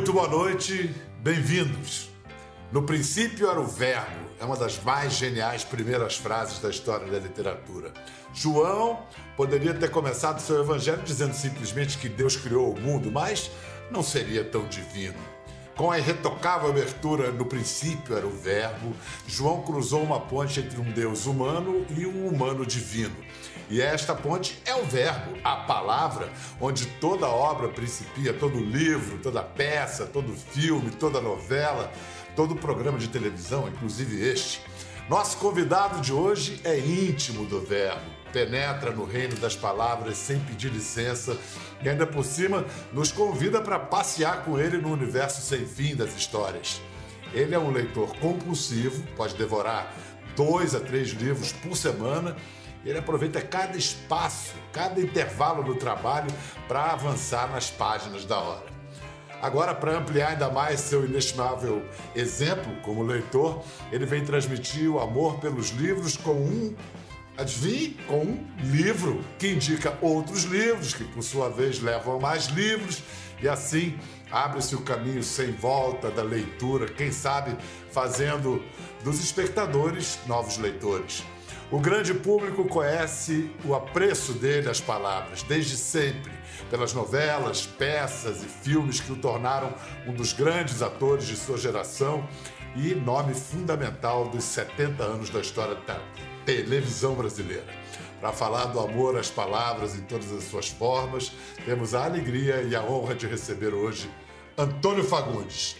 Muito 0.00 0.14
boa 0.14 0.28
noite, 0.28 0.94
bem-vindos. 1.18 2.08
No 2.72 2.84
princípio 2.84 3.50
era 3.50 3.60
o 3.60 3.66
Verbo, 3.66 4.30
é 4.40 4.46
uma 4.46 4.56
das 4.56 4.82
mais 4.82 5.12
geniais 5.12 5.62
primeiras 5.62 6.16
frases 6.16 6.58
da 6.58 6.70
história 6.70 7.06
da 7.06 7.18
literatura. 7.18 7.92
João 8.32 9.00
poderia 9.36 9.74
ter 9.74 9.90
começado 9.90 10.40
seu 10.40 10.58
evangelho 10.58 11.02
dizendo 11.02 11.34
simplesmente 11.34 11.98
que 11.98 12.08
Deus 12.08 12.34
criou 12.34 12.72
o 12.72 12.80
mundo, 12.80 13.12
mas 13.12 13.50
não 13.90 14.02
seria 14.02 14.42
tão 14.42 14.64
divino. 14.68 15.18
Com 15.76 15.90
a 15.90 15.98
irretocável 15.98 16.70
abertura 16.70 17.30
no 17.30 17.44
princípio 17.44 18.16
era 18.16 18.26
o 18.26 18.30
Verbo, 18.30 18.96
João 19.28 19.60
cruzou 19.60 20.02
uma 20.02 20.18
ponte 20.18 20.60
entre 20.60 20.80
um 20.80 20.90
Deus 20.92 21.26
humano 21.26 21.84
e 21.94 22.06
um 22.06 22.26
humano 22.26 22.64
divino. 22.64 23.16
E 23.70 23.80
esta 23.80 24.16
ponte 24.16 24.60
é 24.66 24.74
o 24.74 24.84
Verbo, 24.84 25.38
a 25.44 25.54
palavra, 25.58 26.28
onde 26.60 26.86
toda 26.86 27.28
obra 27.28 27.68
principia, 27.68 28.34
todo 28.34 28.58
livro, 28.58 29.18
toda 29.18 29.44
peça, 29.44 30.06
todo 30.06 30.34
filme, 30.34 30.90
toda 30.90 31.20
novela, 31.20 31.88
todo 32.34 32.56
programa 32.56 32.98
de 32.98 33.06
televisão, 33.06 33.68
inclusive 33.68 34.28
este. 34.28 34.60
Nosso 35.08 35.36
convidado 35.36 36.00
de 36.00 36.12
hoje 36.12 36.60
é 36.64 36.76
íntimo 36.76 37.46
do 37.46 37.60
Verbo, 37.60 38.02
penetra 38.32 38.90
no 38.90 39.04
reino 39.04 39.36
das 39.36 39.54
palavras 39.54 40.16
sem 40.16 40.40
pedir 40.40 40.72
licença 40.72 41.38
e 41.80 41.88
ainda 41.88 42.06
por 42.06 42.24
cima 42.24 42.66
nos 42.92 43.12
convida 43.12 43.60
para 43.60 43.78
passear 43.78 44.44
com 44.44 44.58
ele 44.58 44.78
no 44.78 44.92
universo 44.92 45.40
sem 45.42 45.64
fim 45.64 45.94
das 45.94 46.16
histórias. 46.16 46.80
Ele 47.32 47.54
é 47.54 47.58
um 47.58 47.70
leitor 47.70 48.16
compulsivo, 48.16 49.00
pode 49.16 49.36
devorar 49.36 49.94
dois 50.34 50.74
a 50.74 50.80
três 50.80 51.10
livros 51.10 51.52
por 51.52 51.76
semana 51.76 52.36
ele 52.84 52.98
aproveita 52.98 53.40
cada 53.40 53.76
espaço, 53.76 54.54
cada 54.72 55.00
intervalo 55.00 55.62
do 55.62 55.74
trabalho 55.74 56.30
para 56.66 56.92
avançar 56.92 57.50
nas 57.50 57.70
páginas 57.70 58.24
da 58.24 58.38
hora. 58.38 58.70
Agora, 59.42 59.74
para 59.74 59.96
ampliar 59.96 60.32
ainda 60.32 60.50
mais 60.50 60.80
seu 60.80 61.04
inestimável 61.04 61.82
exemplo 62.14 62.74
como 62.82 63.02
leitor, 63.02 63.62
ele 63.90 64.04
vem 64.04 64.22
transmitir 64.22 64.90
o 64.90 65.00
amor 65.00 65.38
pelos 65.40 65.70
livros 65.70 66.14
com 66.16 66.32
um, 66.32 66.76
adivinhe, 67.38 67.96
com 68.06 68.20
um 68.22 68.46
livro 68.64 69.24
que 69.38 69.48
indica 69.48 69.96
outros 70.02 70.44
livros, 70.44 70.92
que 70.92 71.04
por 71.04 71.22
sua 71.22 71.48
vez 71.48 71.80
levam 71.80 72.16
a 72.16 72.20
mais 72.20 72.46
livros, 72.48 73.02
e 73.40 73.48
assim 73.48 73.98
abre-se 74.30 74.74
o 74.74 74.82
caminho 74.82 75.22
sem 75.22 75.52
volta 75.52 76.10
da 76.10 76.22
leitura, 76.22 76.86
quem 76.86 77.10
sabe 77.10 77.56
fazendo 77.90 78.62
dos 79.02 79.24
espectadores 79.24 80.18
novos 80.26 80.58
leitores. 80.58 81.24
O 81.72 81.78
grande 81.78 82.12
público 82.12 82.64
conhece 82.64 83.48
o 83.64 83.76
apreço 83.76 84.32
dele 84.32 84.68
às 84.68 84.80
palavras, 84.80 85.44
desde 85.44 85.76
sempre, 85.76 86.32
pelas 86.68 86.92
novelas, 86.92 87.64
peças 87.64 88.42
e 88.42 88.46
filmes 88.46 88.98
que 88.98 89.12
o 89.12 89.16
tornaram 89.16 89.72
um 90.04 90.12
dos 90.12 90.32
grandes 90.32 90.82
atores 90.82 91.28
de 91.28 91.36
sua 91.36 91.56
geração 91.56 92.28
e 92.74 92.92
nome 92.92 93.34
fundamental 93.34 94.28
dos 94.28 94.42
70 94.42 95.00
anos 95.00 95.30
da 95.30 95.38
história 95.38 95.76
da 95.86 96.00
televisão 96.44 97.14
brasileira. 97.14 97.66
Para 98.20 98.32
falar 98.32 98.64
do 98.66 98.80
amor 98.80 99.16
às 99.16 99.30
palavras 99.30 99.94
em 99.94 100.02
todas 100.02 100.32
as 100.32 100.42
suas 100.42 100.68
formas, 100.68 101.30
temos 101.64 101.94
a 101.94 102.04
alegria 102.04 102.62
e 102.62 102.74
a 102.74 102.82
honra 102.82 103.14
de 103.14 103.28
receber 103.28 103.72
hoje 103.72 104.10
Antônio 104.58 105.04
Fagundes. 105.04 105.76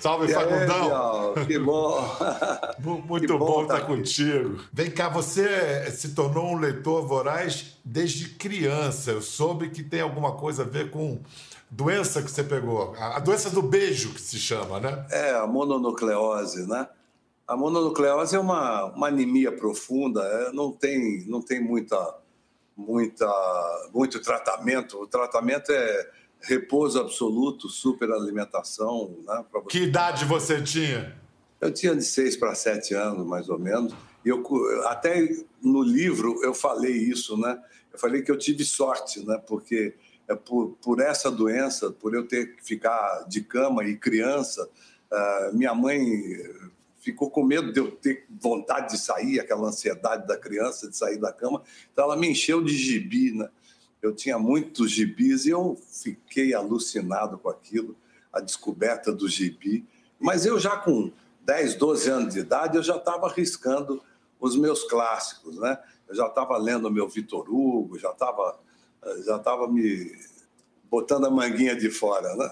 Salve, 0.00 0.30
e 0.30 0.34
Fagundão! 0.34 1.34
Aí, 1.36 1.46
que 1.46 1.58
bom! 1.58 2.02
Muito 3.06 3.26
que 3.26 3.32
bom, 3.32 3.46
bom 3.46 3.62
estar 3.62 3.80
tá 3.80 3.86
contigo. 3.86 4.60
Vem 4.72 4.90
cá, 4.90 5.08
você 5.08 5.90
se 5.90 6.14
tornou 6.14 6.52
um 6.52 6.58
leitor 6.58 7.06
voraz 7.06 7.78
desde 7.84 8.30
criança. 8.30 9.12
Eu 9.12 9.22
soube 9.22 9.70
que 9.70 9.82
tem 9.82 10.00
alguma 10.00 10.32
coisa 10.32 10.62
a 10.62 10.66
ver 10.66 10.90
com 10.90 11.20
doença 11.70 12.22
que 12.22 12.30
você 12.30 12.44
pegou. 12.44 12.94
A 12.96 13.18
doença 13.18 13.50
do 13.50 13.62
beijo, 13.62 14.14
que 14.14 14.20
se 14.20 14.38
chama, 14.38 14.78
né? 14.80 15.06
É, 15.10 15.32
a 15.32 15.46
mononucleose, 15.46 16.68
né? 16.68 16.88
A 17.46 17.56
mononucleose 17.56 18.36
é 18.36 18.38
uma, 18.38 18.84
uma 18.86 19.08
anemia 19.08 19.52
profunda, 19.52 20.22
é, 20.22 20.52
não 20.52 20.72
tem, 20.72 21.24
não 21.26 21.42
tem 21.42 21.62
muita, 21.62 22.16
muita, 22.76 23.26
muito 23.92 24.20
tratamento. 24.20 25.02
O 25.02 25.06
tratamento 25.06 25.70
é 25.70 26.10
repouso 26.46 27.00
absoluto, 27.00 27.68
superalimentação. 27.68 29.16
Né, 29.26 29.44
que 29.68 29.80
idade 29.80 30.24
você 30.24 30.62
tinha? 30.62 31.16
Eu 31.60 31.72
tinha 31.72 31.94
de 31.94 32.04
seis 32.04 32.36
para 32.36 32.54
sete 32.54 32.94
anos, 32.94 33.26
mais 33.26 33.48
ou 33.48 33.58
menos. 33.58 33.94
E 34.24 34.28
eu, 34.28 34.42
até 34.86 35.28
no 35.62 35.82
livro 35.82 36.42
eu 36.42 36.54
falei 36.54 36.92
isso, 36.92 37.36
né? 37.36 37.60
Eu 37.92 37.98
falei 37.98 38.22
que 38.22 38.30
eu 38.30 38.38
tive 38.38 38.64
sorte, 38.64 39.24
né? 39.24 39.40
Porque 39.46 39.94
é 40.26 40.34
por, 40.34 40.76
por 40.82 41.00
essa 41.00 41.30
doença, 41.30 41.90
por 41.90 42.14
eu 42.14 42.26
ter 42.26 42.56
que 42.56 42.64
ficar 42.64 43.24
de 43.28 43.42
cama 43.42 43.84
e 43.84 43.96
criança, 43.96 44.68
uh, 45.12 45.56
minha 45.56 45.74
mãe 45.74 46.00
ficou 46.98 47.30
com 47.30 47.44
medo 47.44 47.70
de 47.70 47.78
eu 47.78 47.90
ter 47.90 48.24
vontade 48.30 48.92
de 48.92 48.98
sair, 48.98 49.38
aquela 49.38 49.68
ansiedade 49.68 50.26
da 50.26 50.38
criança 50.38 50.88
de 50.88 50.96
sair 50.96 51.18
da 51.18 51.30
cama. 51.30 51.62
Então 51.92 52.04
ela 52.04 52.16
me 52.16 52.30
encheu 52.30 52.62
de 52.64 52.74
gibi, 52.74 53.32
né? 53.32 53.48
Eu 54.04 54.14
tinha 54.14 54.38
muitos 54.38 54.90
gibis 54.90 55.46
e 55.46 55.50
eu 55.50 55.78
fiquei 55.90 56.52
alucinado 56.52 57.38
com 57.38 57.48
aquilo, 57.48 57.96
a 58.30 58.38
descoberta 58.38 59.10
do 59.10 59.26
gibi. 59.26 59.86
Mas 60.20 60.44
eu 60.44 60.58
já 60.60 60.76
com 60.76 61.10
10, 61.40 61.76
12 61.76 62.10
anos 62.10 62.34
de 62.34 62.40
idade, 62.40 62.76
eu 62.76 62.82
já 62.82 62.96
estava 62.96 63.26
arriscando 63.26 64.02
os 64.38 64.56
meus 64.56 64.84
clássicos, 64.84 65.58
né? 65.58 65.78
Eu 66.06 66.14
já 66.14 66.26
estava 66.26 66.58
lendo 66.58 66.90
meu 66.90 67.08
Vitor 67.08 67.48
Hugo, 67.48 67.98
já 67.98 68.10
estava 68.10 68.58
já 69.24 69.38
tava 69.38 69.68
me 69.68 70.12
botando 70.94 71.24
a 71.24 71.30
manguinha 71.30 71.74
de 71.74 71.90
fora. 71.90 72.36
Né? 72.36 72.50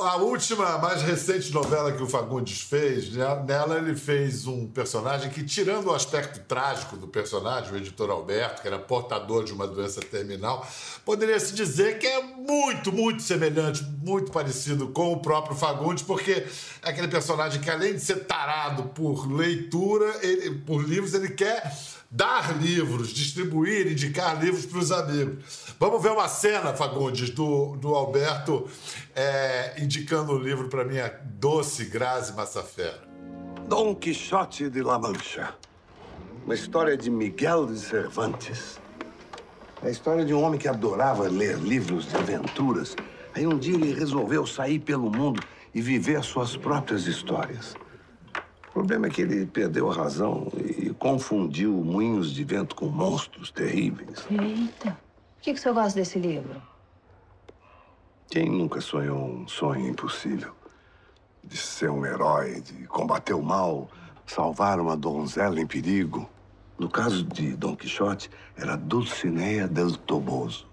A 0.00 0.16
última, 0.16 0.76
mais 0.78 1.02
recente 1.02 1.52
novela 1.52 1.92
que 1.92 2.02
o 2.02 2.06
Fagundes 2.08 2.62
fez, 2.62 3.12
né, 3.12 3.44
nela 3.46 3.78
ele 3.78 3.94
fez 3.94 4.44
um 4.48 4.66
personagem 4.66 5.30
que, 5.30 5.44
tirando 5.44 5.86
o 5.86 5.94
aspecto 5.94 6.40
trágico 6.48 6.96
do 6.96 7.06
personagem, 7.06 7.72
o 7.72 7.76
editor 7.76 8.10
Alberto, 8.10 8.60
que 8.60 8.66
era 8.66 8.78
portador 8.78 9.44
de 9.44 9.52
uma 9.52 9.68
doença 9.68 10.00
terminal, 10.00 10.66
poderia 11.04 11.38
se 11.38 11.54
dizer 11.54 12.00
que 12.00 12.08
é 12.08 12.22
muito, 12.22 12.90
muito 12.90 13.22
semelhante, 13.22 13.84
muito 14.02 14.32
parecido 14.32 14.88
com 14.88 15.12
o 15.12 15.20
próprio 15.20 15.56
Fagundes, 15.56 16.02
porque 16.02 16.44
é 16.82 16.90
aquele 16.90 17.06
personagem 17.06 17.60
que, 17.60 17.70
além 17.70 17.94
de 17.94 18.00
ser 18.00 18.24
tarado 18.24 18.84
por 18.88 19.30
leitura, 19.30 20.12
ele, 20.22 20.56
por 20.58 20.82
livros, 20.82 21.14
ele 21.14 21.28
quer 21.28 21.72
dar 22.14 22.56
livros, 22.62 23.08
distribuir, 23.08 23.90
indicar 23.90 24.40
livros 24.40 24.64
para 24.66 24.78
os 24.78 24.92
amigos. 24.92 25.74
Vamos 25.80 26.00
ver 26.00 26.12
uma 26.12 26.28
cena, 26.28 26.72
Fagundes, 26.72 27.30
do, 27.30 27.74
do 27.74 27.92
Alberto 27.92 28.68
é, 29.16 29.74
indicando 29.82 30.30
o 30.30 30.36
um 30.36 30.38
livro 30.38 30.68
para 30.68 30.84
minha 30.84 31.08
doce 31.24 31.86
Grazi 31.86 32.32
Massafera. 32.32 33.02
Dom 33.66 33.96
Quixote 33.96 34.70
de 34.70 34.80
La 34.80 34.96
Mancha. 34.96 35.54
Uma 36.44 36.54
história 36.54 36.96
de 36.96 37.10
Miguel 37.10 37.66
de 37.66 37.80
Cervantes. 37.80 38.78
É 39.82 39.88
a 39.88 39.90
história 39.90 40.24
de 40.24 40.32
um 40.32 40.40
homem 40.40 40.60
que 40.60 40.68
adorava 40.68 41.24
ler 41.24 41.58
livros 41.58 42.06
de 42.06 42.14
aventuras. 42.16 42.94
Aí 43.34 43.44
um 43.44 43.58
dia 43.58 43.74
ele 43.74 43.92
resolveu 43.92 44.46
sair 44.46 44.78
pelo 44.78 45.10
mundo 45.10 45.42
e 45.74 45.82
viver 45.82 46.14
as 46.14 46.26
suas 46.26 46.56
próprias 46.56 47.08
histórias. 47.08 47.74
O 48.68 48.72
problema 48.72 49.08
é 49.08 49.10
que 49.10 49.22
ele 49.22 49.46
perdeu 49.46 49.90
a 49.90 49.94
razão 49.94 50.52
e 50.56 50.83
confundiu 50.94 51.72
moinhos 51.72 52.32
de 52.32 52.44
vento 52.44 52.74
com 52.74 52.86
monstros 52.86 53.50
terríveis. 53.50 54.26
Eita. 54.30 54.90
Por 54.90 55.42
que, 55.42 55.52
que 55.52 55.58
o 55.58 55.62
senhor 55.62 55.74
gosta 55.74 55.98
desse 55.98 56.18
livro? 56.18 56.60
Quem 58.30 58.48
nunca 58.48 58.80
sonhou 58.80 59.26
um 59.26 59.46
sonho 59.46 59.88
impossível? 59.88 60.54
De 61.42 61.56
ser 61.56 61.90
um 61.90 62.06
herói, 62.06 62.60
de 62.60 62.86
combater 62.86 63.34
o 63.34 63.42
mal, 63.42 63.90
salvar 64.26 64.80
uma 64.80 64.96
donzela 64.96 65.60
em 65.60 65.66
perigo. 65.66 66.28
No 66.78 66.88
caso 66.88 67.22
de 67.22 67.54
Dom 67.56 67.76
Quixote, 67.76 68.30
era 68.56 68.76
Dulcinea 68.76 69.68
del 69.68 69.96
Toboso. 69.96 70.66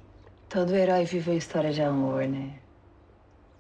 Todo 0.50 0.76
herói 0.76 1.06
vive 1.06 1.32
uma 1.32 1.38
história 1.38 1.72
de 1.72 1.82
amor, 1.82 2.28
né? 2.28 2.60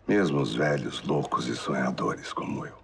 Mesmo 0.07 0.41
os 0.41 0.55
velhos, 0.55 1.03
loucos 1.03 1.47
e 1.47 1.55
sonhadores 1.55 2.33
como 2.33 2.65
eu. 2.65 2.80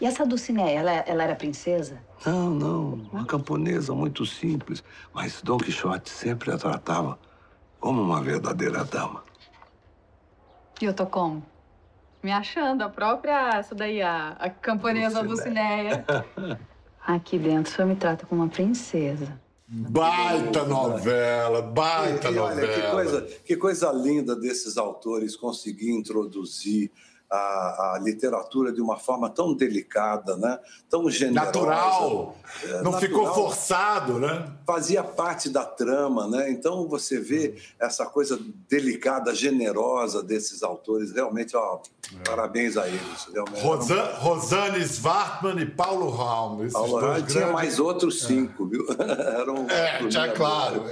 E 0.00 0.06
essa 0.06 0.24
Dulcinea, 0.24 0.70
ela, 0.70 0.90
ela 0.90 1.24
era 1.24 1.34
princesa? 1.34 2.00
Não, 2.24 2.50
não. 2.50 2.92
Uma 3.12 3.24
camponesa 3.24 3.92
muito 3.92 4.24
simples. 4.24 4.82
Mas 5.12 5.42
Dom 5.42 5.58
Quixote 5.58 6.08
sempre 6.08 6.52
a 6.52 6.58
tratava 6.58 7.18
como 7.80 8.00
uma 8.00 8.22
verdadeira 8.22 8.84
dama. 8.84 9.24
E 10.80 10.84
eu 10.84 10.94
tô 10.94 11.06
como? 11.06 11.44
Me 12.22 12.30
achando, 12.30 12.82
a 12.82 12.88
própria, 12.88 13.58
essa 13.58 13.74
daí, 13.74 14.00
a, 14.00 14.30
a 14.38 14.50
camponesa 14.50 15.22
Dulcinea. 15.22 16.04
Aqui 17.04 17.38
dentro 17.38 17.72
o 17.72 17.74
senhor 17.74 17.88
me 17.88 17.96
trata 17.96 18.26
como 18.26 18.42
uma 18.42 18.50
princesa. 18.50 19.40
Baita 19.66 20.64
novela, 20.64 21.62
baita 21.62 22.28
e, 22.28 22.32
e 22.32 22.36
novela. 22.36 22.68
Olha, 22.68 22.82
que 22.82 22.90
coisa, 22.90 23.22
que 23.44 23.56
coisa 23.56 23.92
linda 23.92 24.36
desses 24.36 24.76
autores 24.76 25.36
conseguir 25.36 25.90
introduzir 25.90 26.90
a, 27.30 27.94
a, 27.94 27.98
literatura 28.02 28.72
de 28.72 28.80
uma 28.80 28.96
forma 28.96 29.28
tão 29.28 29.54
delicada, 29.54 30.36
né? 30.36 30.58
tão 30.88 31.10
generosa. 31.10 31.46
Natural, 31.46 32.36
é, 32.62 32.66
não 32.66 32.92
natural, 32.92 33.00
ficou 33.00 33.34
forçado, 33.34 34.18
né? 34.18 34.50
Fazia 34.66 35.04
parte 35.04 35.50
da 35.50 35.64
trama, 35.64 36.26
né? 36.26 36.50
Então 36.50 36.88
você 36.88 37.20
vê 37.20 37.56
essa 37.78 38.06
coisa 38.06 38.40
delicada, 38.68 39.34
generosa 39.34 40.22
desses 40.22 40.62
autores, 40.62 41.12
realmente, 41.12 41.54
ó, 41.54 41.80
é. 42.14 42.28
parabéns 42.28 42.76
a 42.76 42.88
eles. 42.88 43.28
Rosan, 43.62 44.04
Rosane 44.18 44.80
Svartman 44.80 45.60
e 45.60 45.66
Paulo 45.66 46.10
Raum. 46.10 46.68
Paulo 46.70 46.98
Raum 46.98 47.12
grandes... 47.12 47.32
tinha 47.34 47.52
mais 47.52 47.78
outros 47.78 48.22
cinco, 48.22 48.64
é. 48.64 48.68
viu? 48.68 48.86
Eram 49.38 49.66
é, 49.68 50.10
já 50.10 50.32
claro. 50.32 50.84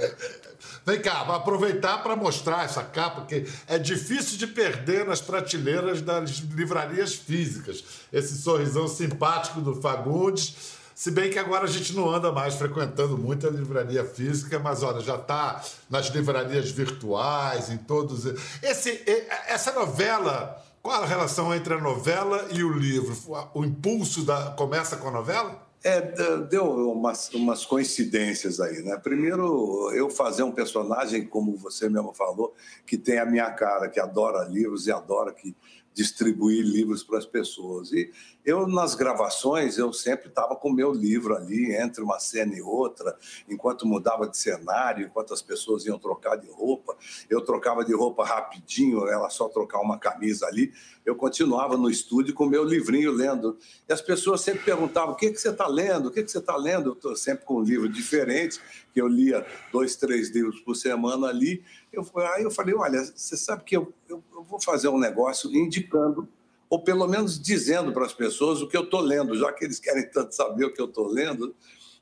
Vem 0.87 1.01
cá, 1.01 1.25
vou 1.25 1.35
aproveitar 1.35 2.01
para 2.01 2.15
mostrar 2.15 2.63
essa 2.63 2.81
capa, 2.81 3.25
que 3.25 3.45
é 3.67 3.77
difícil 3.77 4.37
de 4.37 4.47
perder 4.47 5.05
nas 5.05 5.19
prateleiras 5.19 6.01
das 6.01 6.29
livrarias 6.29 7.13
físicas. 7.13 7.83
Esse 8.09 8.37
sorrisão 8.37 8.87
simpático 8.87 9.59
do 9.59 9.81
Fagundes. 9.81 10.55
Se 10.95 11.11
bem 11.11 11.29
que 11.29 11.37
agora 11.37 11.65
a 11.65 11.67
gente 11.67 11.93
não 11.93 12.09
anda 12.09 12.31
mais 12.31 12.55
frequentando 12.55 13.17
muito 13.17 13.45
a 13.45 13.49
livraria 13.49 14.05
física, 14.05 14.59
mas 14.59 14.81
olha, 14.81 15.01
já 15.01 15.15
está 15.15 15.61
nas 15.89 16.07
livrarias 16.07 16.71
virtuais, 16.71 17.69
em 17.69 17.77
todos. 17.77 18.23
Esse, 18.63 19.03
essa 19.45 19.73
novela, 19.73 20.63
qual 20.81 21.03
a 21.03 21.05
relação 21.05 21.53
entre 21.53 21.73
a 21.73 21.81
novela 21.81 22.47
e 22.53 22.63
o 22.63 22.71
livro? 22.71 23.13
O 23.53 23.65
impulso 23.65 24.23
da, 24.23 24.51
começa 24.51 24.95
com 24.95 25.09
a 25.09 25.11
novela? 25.11 25.66
É, 25.87 26.01
deu 26.49 26.91
umas, 26.91 27.33
umas 27.33 27.65
coincidências 27.65 28.59
aí, 28.59 28.81
né? 28.81 28.97
Primeiro, 28.97 29.89
eu 29.93 30.09
fazer 30.09 30.43
um 30.43 30.51
personagem, 30.51 31.25
como 31.25 31.55
você 31.55 31.87
mesmo 31.87 32.13
falou, 32.13 32.53
que 32.85 32.97
tem 32.97 33.19
a 33.19 33.25
minha 33.25 33.49
cara, 33.51 33.87
que 33.87 33.97
adora 33.97 34.43
livros 34.49 34.85
e 34.87 34.91
adora 34.91 35.31
que 35.31 35.55
distribuir 35.93 36.61
livros 36.61 37.05
para 37.05 37.19
as 37.19 37.25
pessoas. 37.25 37.93
E 37.93 38.11
eu, 38.47 38.65
nas 38.65 38.95
gravações, 38.95 39.77
eu 39.77 39.91
sempre 39.91 40.29
estava 40.29 40.55
com 40.55 40.69
o 40.69 40.73
meu 40.73 40.93
livro 40.93 41.35
ali, 41.35 41.75
entre 41.75 42.01
uma 42.01 42.17
cena 42.17 42.55
e 42.55 42.61
outra, 42.61 43.17
enquanto 43.45 43.85
mudava 43.85 44.25
de 44.25 44.37
cenário, 44.37 45.05
enquanto 45.05 45.33
as 45.33 45.41
pessoas 45.41 45.85
iam 45.85 45.99
trocar 45.99 46.37
de 46.37 46.47
roupa. 46.49 46.95
Eu 47.29 47.41
trocava 47.41 47.83
de 47.83 47.93
roupa 47.93 48.23
rapidinho, 48.23 49.05
ela 49.05 49.29
só 49.29 49.49
trocar 49.49 49.81
uma 49.81 49.99
camisa 49.99 50.45
ali. 50.45 50.71
Eu 51.05 51.13
continuava 51.13 51.75
no 51.75 51.89
estúdio 51.89 52.33
com 52.33 52.45
o 52.45 52.49
meu 52.49 52.63
livrinho 52.63 53.11
lendo. 53.11 53.57
E 53.87 53.91
as 53.91 54.01
pessoas 54.01 54.39
sempre 54.39 54.63
perguntavam: 54.63 55.13
o 55.13 55.17
que, 55.17 55.29
que 55.29 55.41
você 55.41 55.49
está 55.49 55.67
lendo? 55.67 56.07
O 56.07 56.11
que, 56.11 56.23
que 56.23 56.31
você 56.31 56.37
está 56.37 56.55
lendo? 56.55 56.91
Eu 56.91 56.93
estou 56.93 57.17
sempre 57.17 57.43
com 57.43 57.57
um 57.57 57.63
livro 57.63 57.89
diferente, 57.89 58.61
que 58.93 59.01
eu 59.01 59.09
lia 59.09 59.45
dois, 59.73 59.97
três 59.97 60.29
livros 60.29 60.61
por 60.61 60.73
semana 60.73 61.27
ali. 61.27 61.61
Eu, 61.91 62.09
aí 62.33 62.43
eu 62.43 62.51
falei: 62.51 62.73
olha, 62.73 63.03
você 63.03 63.35
sabe 63.35 63.65
que 63.65 63.75
eu, 63.75 63.93
eu, 64.07 64.23
eu 64.33 64.43
vou 64.43 64.61
fazer 64.61 64.87
um 64.87 64.97
negócio 64.97 65.53
indicando 65.53 66.29
ou 66.69 66.83
pelo 66.83 67.07
menos 67.07 67.39
dizendo 67.39 67.93
para 67.93 68.05
as 68.05 68.13
pessoas 68.13 68.61
o 68.61 68.67
que 68.67 68.75
eu 68.75 68.83
estou 68.83 69.01
lendo, 69.01 69.35
já 69.37 69.51
que 69.51 69.65
eles 69.65 69.79
querem 69.79 70.09
tanto 70.09 70.35
saber 70.35 70.65
o 70.65 70.73
que 70.73 70.81
eu 70.81 70.85
estou 70.85 71.07
lendo. 71.07 71.55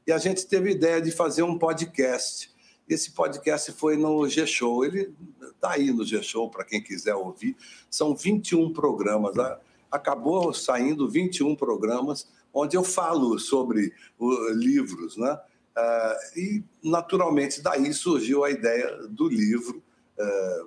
E 0.07 0.11
a 0.11 0.17
gente 0.17 0.45
teve 0.45 0.69
a 0.69 0.71
ideia 0.71 1.01
de 1.01 1.11
fazer 1.11 1.43
um 1.43 1.57
podcast. 1.57 2.51
Esse 2.87 3.11
podcast 3.11 3.71
foi 3.71 3.97
no 3.97 4.27
G-Show. 4.27 4.85
Ele 4.85 5.13
está 5.41 5.71
aí 5.71 5.91
no 5.91 6.05
G-Show 6.05 6.49
para 6.49 6.63
quem 6.63 6.81
quiser 6.81 7.15
ouvir. 7.15 7.55
São 7.89 8.15
21 8.15 8.71
programas. 8.73 9.35
Acabou 9.89 10.53
saindo 10.53 11.09
21 11.09 11.55
programas 11.55 12.27
onde 12.53 12.77
eu 12.77 12.83
falo 12.83 13.37
sobre 13.37 13.93
livros, 14.53 15.17
né? 15.17 15.37
Ah, 15.75 16.17
e, 16.37 16.63
naturalmente, 16.81 17.61
daí 17.61 17.93
surgiu 17.93 18.45
a 18.45 18.49
ideia 18.49 18.95
do 19.09 19.27
livro, 19.27 19.83
ah, 20.17 20.65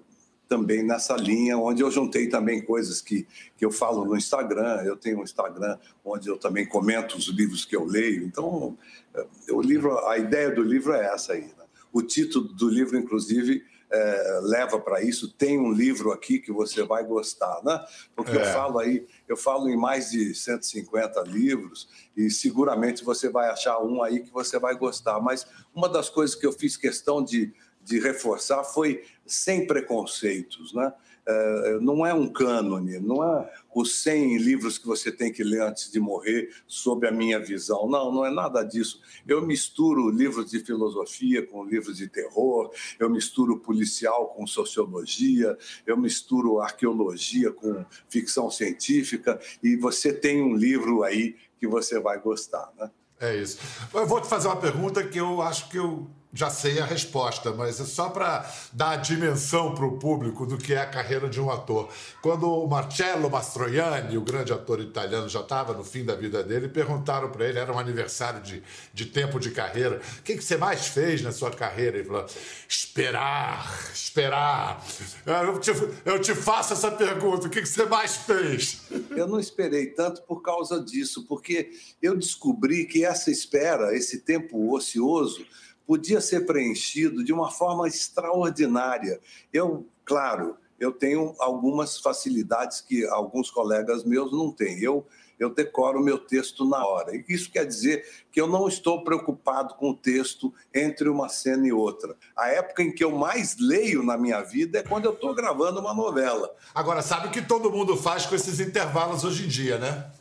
também 0.49 0.83
nessa 0.83 1.15
linha, 1.15 1.59
onde 1.59 1.83
eu 1.83 1.91
juntei 1.91 2.29
também 2.29 2.63
coisas 2.63 3.01
que, 3.01 3.27
que 3.57 3.65
eu 3.65 3.71
falo 3.71 4.05
no 4.05 4.17
Instagram. 4.17 4.83
Eu 4.83 4.97
tenho 4.97 5.21
um 5.21 5.23
Instagram 5.23 5.79
onde 6.05 6.29
eu 6.29 6.39
também 6.39 6.67
comento 6.67 7.17
os 7.17 7.29
livros 7.29 7.65
que 7.65 7.77
eu 7.77 7.85
leio. 7.85 8.25
Então, 8.25 8.77
eh, 9.15 9.27
o 9.51 9.61
livro, 9.61 9.99
a 10.07 10.19
ideia 10.19 10.51
do 10.51 10.63
livro 10.63 10.93
é 10.93 11.05
essa 11.07 11.35
aí. 11.35 11.43
Né? 11.43 11.65
O 11.93 12.03
título 12.03 12.49
do 12.49 12.69
livro, 12.69 12.97
inclusive, 12.97 13.63
é, 13.91 14.41
leva 14.43 14.79
para 14.79 15.03
isso. 15.03 15.33
Tem 15.33 15.59
um 15.59 15.73
livro 15.73 16.13
aqui 16.13 16.39
que 16.39 16.53
você 16.53 16.83
vai 16.83 17.05
gostar, 17.05 17.61
né? 17.65 17.83
Porque 18.15 18.33
é. 18.33 18.41
eu 18.43 18.45
falo 18.47 18.79
aí, 18.79 19.07
eu 19.27 19.37
falo 19.37 19.69
em 19.69 19.77
mais 19.77 20.11
de 20.11 20.35
150 20.35 21.23
livros 21.23 21.89
e 22.15 22.31
seguramente 22.31 23.03
você 23.03 23.31
vai 23.31 23.49
achar 23.49 23.79
um 23.79 24.03
aí 24.03 24.21
que 24.21 24.31
você 24.31 24.59
vai 24.59 24.77
gostar. 24.77 25.21
Mas 25.21 25.47
uma 25.75 25.89
das 25.89 26.11
coisas 26.11 26.37
que 26.37 26.47
eu 26.47 26.53
fiz 26.53 26.77
questão 26.77 27.25
de 27.25 27.55
de 27.89 27.99
reforçar 27.99 28.65
foi 28.65 29.03
sem 29.29 29.67
preconceitos, 29.67 30.73
né? 30.73 30.93
É, 31.31 31.79
não 31.83 32.07
é 32.07 32.15
um 32.15 32.27
cânone, 32.27 32.99
não 33.01 33.23
é 33.23 33.53
os 33.75 33.97
100 34.03 34.39
livros 34.39 34.79
que 34.79 34.87
você 34.87 35.13
tem 35.13 35.31
que 35.31 35.45
ler 35.45 35.61
antes 35.61 35.93
de 35.93 36.01
morrer, 36.01 36.49
sob 36.67 37.07
a 37.07 37.13
minha 37.13 37.39
visão. 37.39 37.87
Não, 37.87 38.11
não 38.11 38.25
é 38.25 38.31
nada 38.31 38.63
disso. 38.63 39.03
Eu 39.27 39.47
misturo 39.47 40.09
livros 40.09 40.51
de 40.51 40.61
filosofia 40.61 41.47
com 41.47 41.67
livros 41.67 41.99
de 41.99 42.09
terror, 42.09 42.73
eu 42.99 43.11
misturo 43.11 43.59
policial 43.59 44.29
com 44.29 44.47
sociologia, 44.47 45.57
eu 45.87 45.99
misturo 45.99 46.61
arqueologia 46.61 47.53
com 47.53 47.85
ficção 48.09 48.51
científica, 48.51 49.39
e 49.63 49.77
você 49.77 50.15
tem 50.15 50.41
um 50.41 50.57
livro 50.57 51.03
aí 51.03 51.37
que 51.61 51.67
você 51.67 52.01
vai 52.01 52.19
gostar, 52.19 52.73
né? 52.79 52.91
É 53.21 53.37
isso. 53.37 53.59
Eu 53.93 54.07
vou 54.07 54.21
te 54.21 54.29
fazer 54.29 54.49
uma 54.49 54.57
pergunta 54.57 55.07
que 55.07 55.19
eu 55.19 55.43
acho 55.43 55.69
que 55.69 55.77
eu 55.77 56.09
já 56.39 56.49
sei 56.49 56.79
a 56.79 56.85
resposta, 56.85 57.53
mas 57.53 57.81
é 57.81 57.85
só 57.85 58.11
para 58.11 58.49
dar 58.73 58.91
a 58.91 58.97
dimensão 58.97 59.75
para 59.75 59.85
o 59.85 59.99
público 59.99 60.47
do 60.47 60.57
que 60.57 60.73
é 60.73 60.79
a 60.79 60.87
carreira 60.87 61.29
de 61.29 61.41
um 61.41 61.51
ator. 61.51 61.89
Quando 62.23 62.49
o 62.49 62.65
Marcello 62.69 63.29
Mastroianni, 63.29 64.17
o 64.17 64.21
grande 64.21 64.53
ator 64.53 64.79
italiano, 64.79 65.29
já 65.29 65.41
estava 65.41 65.73
no 65.73 65.83
fim 65.83 66.05
da 66.05 66.15
vida 66.15 66.41
dele, 66.45 66.69
perguntaram 66.69 67.29
para 67.29 67.45
ele, 67.45 67.59
era 67.59 67.73
um 67.73 67.79
aniversário 67.79 68.41
de, 68.41 68.63
de 68.95 69.07
tempo 69.07 69.41
de 69.41 69.51
carreira, 69.51 70.01
o 70.21 70.23
que, 70.23 70.37
que 70.37 70.45
você 70.45 70.57
mais 70.57 70.87
fez 70.87 71.23
na 71.23 71.33
sua 71.33 71.51
carreira? 71.51 71.99
Ele 71.99 72.07
falou, 72.07 72.25
esperar, 72.69 73.91
esperar. 73.93 74.87
Eu 75.27 75.59
te, 75.59 75.73
eu 76.05 76.21
te 76.21 76.37
faço 76.37 76.73
essa 76.73 76.93
pergunta, 76.93 77.49
o 77.49 77.51
que, 77.51 77.63
que 77.63 77.69
você 77.69 77.85
mais 77.85 78.15
fez? 78.15 78.83
Eu 79.11 79.27
não 79.27 79.41
esperei 79.41 79.87
tanto 79.87 80.23
por 80.23 80.41
causa 80.41 80.81
disso, 80.81 81.27
porque 81.27 81.73
eu 82.01 82.17
descobri 82.17 82.85
que 82.85 83.05
essa 83.05 83.29
espera, 83.29 83.93
esse 83.97 84.21
tempo 84.21 84.73
ocioso, 84.73 85.45
podia 85.89 86.21
ser 86.21 86.45
preenchido 86.45 87.25
de 87.25 87.33
uma 87.33 87.51
forma 87.51 87.89
extraordinária. 87.89 89.19
Eu, 89.51 89.87
claro, 90.05 90.59
eu 90.79 90.93
tenho 90.93 91.35
algumas 91.39 91.99
facilidades 91.99 92.83
que 92.83 93.07
alguns 93.07 93.51
colegas 93.51 94.05
meus 94.05 94.31
não 94.31 94.53
têm. 94.53 94.79
Eu, 94.81 95.07
eu 95.39 95.49
decoro 95.49 96.05
meu 96.05 96.19
texto 96.19 96.69
na 96.69 96.87
hora. 96.87 97.13
Isso 97.27 97.51
quer 97.51 97.65
dizer 97.65 98.05
que 98.31 98.39
eu 98.39 98.47
não 98.47 98.69
estou 98.69 99.03
preocupado 99.03 99.77
com 99.77 99.89
o 99.89 99.97
texto 99.97 100.53
entre 100.75 101.09
uma 101.09 101.31
cena 101.31 101.67
e 101.67 101.73
outra. 101.73 102.15
A 102.37 102.51
época 102.51 102.83
em 102.83 102.93
que 102.93 103.03
eu 103.03 103.13
mais 103.13 103.57
leio 103.59 104.03
na 104.03 104.19
minha 104.19 104.43
vida 104.43 104.81
é 104.81 104.83
quando 104.83 105.07
eu 105.07 105.15
estou 105.15 105.35
gravando 105.35 105.81
uma 105.81 105.95
novela. 105.95 106.55
Agora, 106.75 107.01
sabe 107.01 107.29
o 107.29 107.31
que 107.31 107.41
todo 107.41 107.73
mundo 107.73 107.97
faz 107.97 108.27
com 108.27 108.35
esses 108.35 108.61
intervalos 108.61 109.25
hoje 109.25 109.47
em 109.47 109.49
dia, 109.49 109.79
né? 109.79 110.13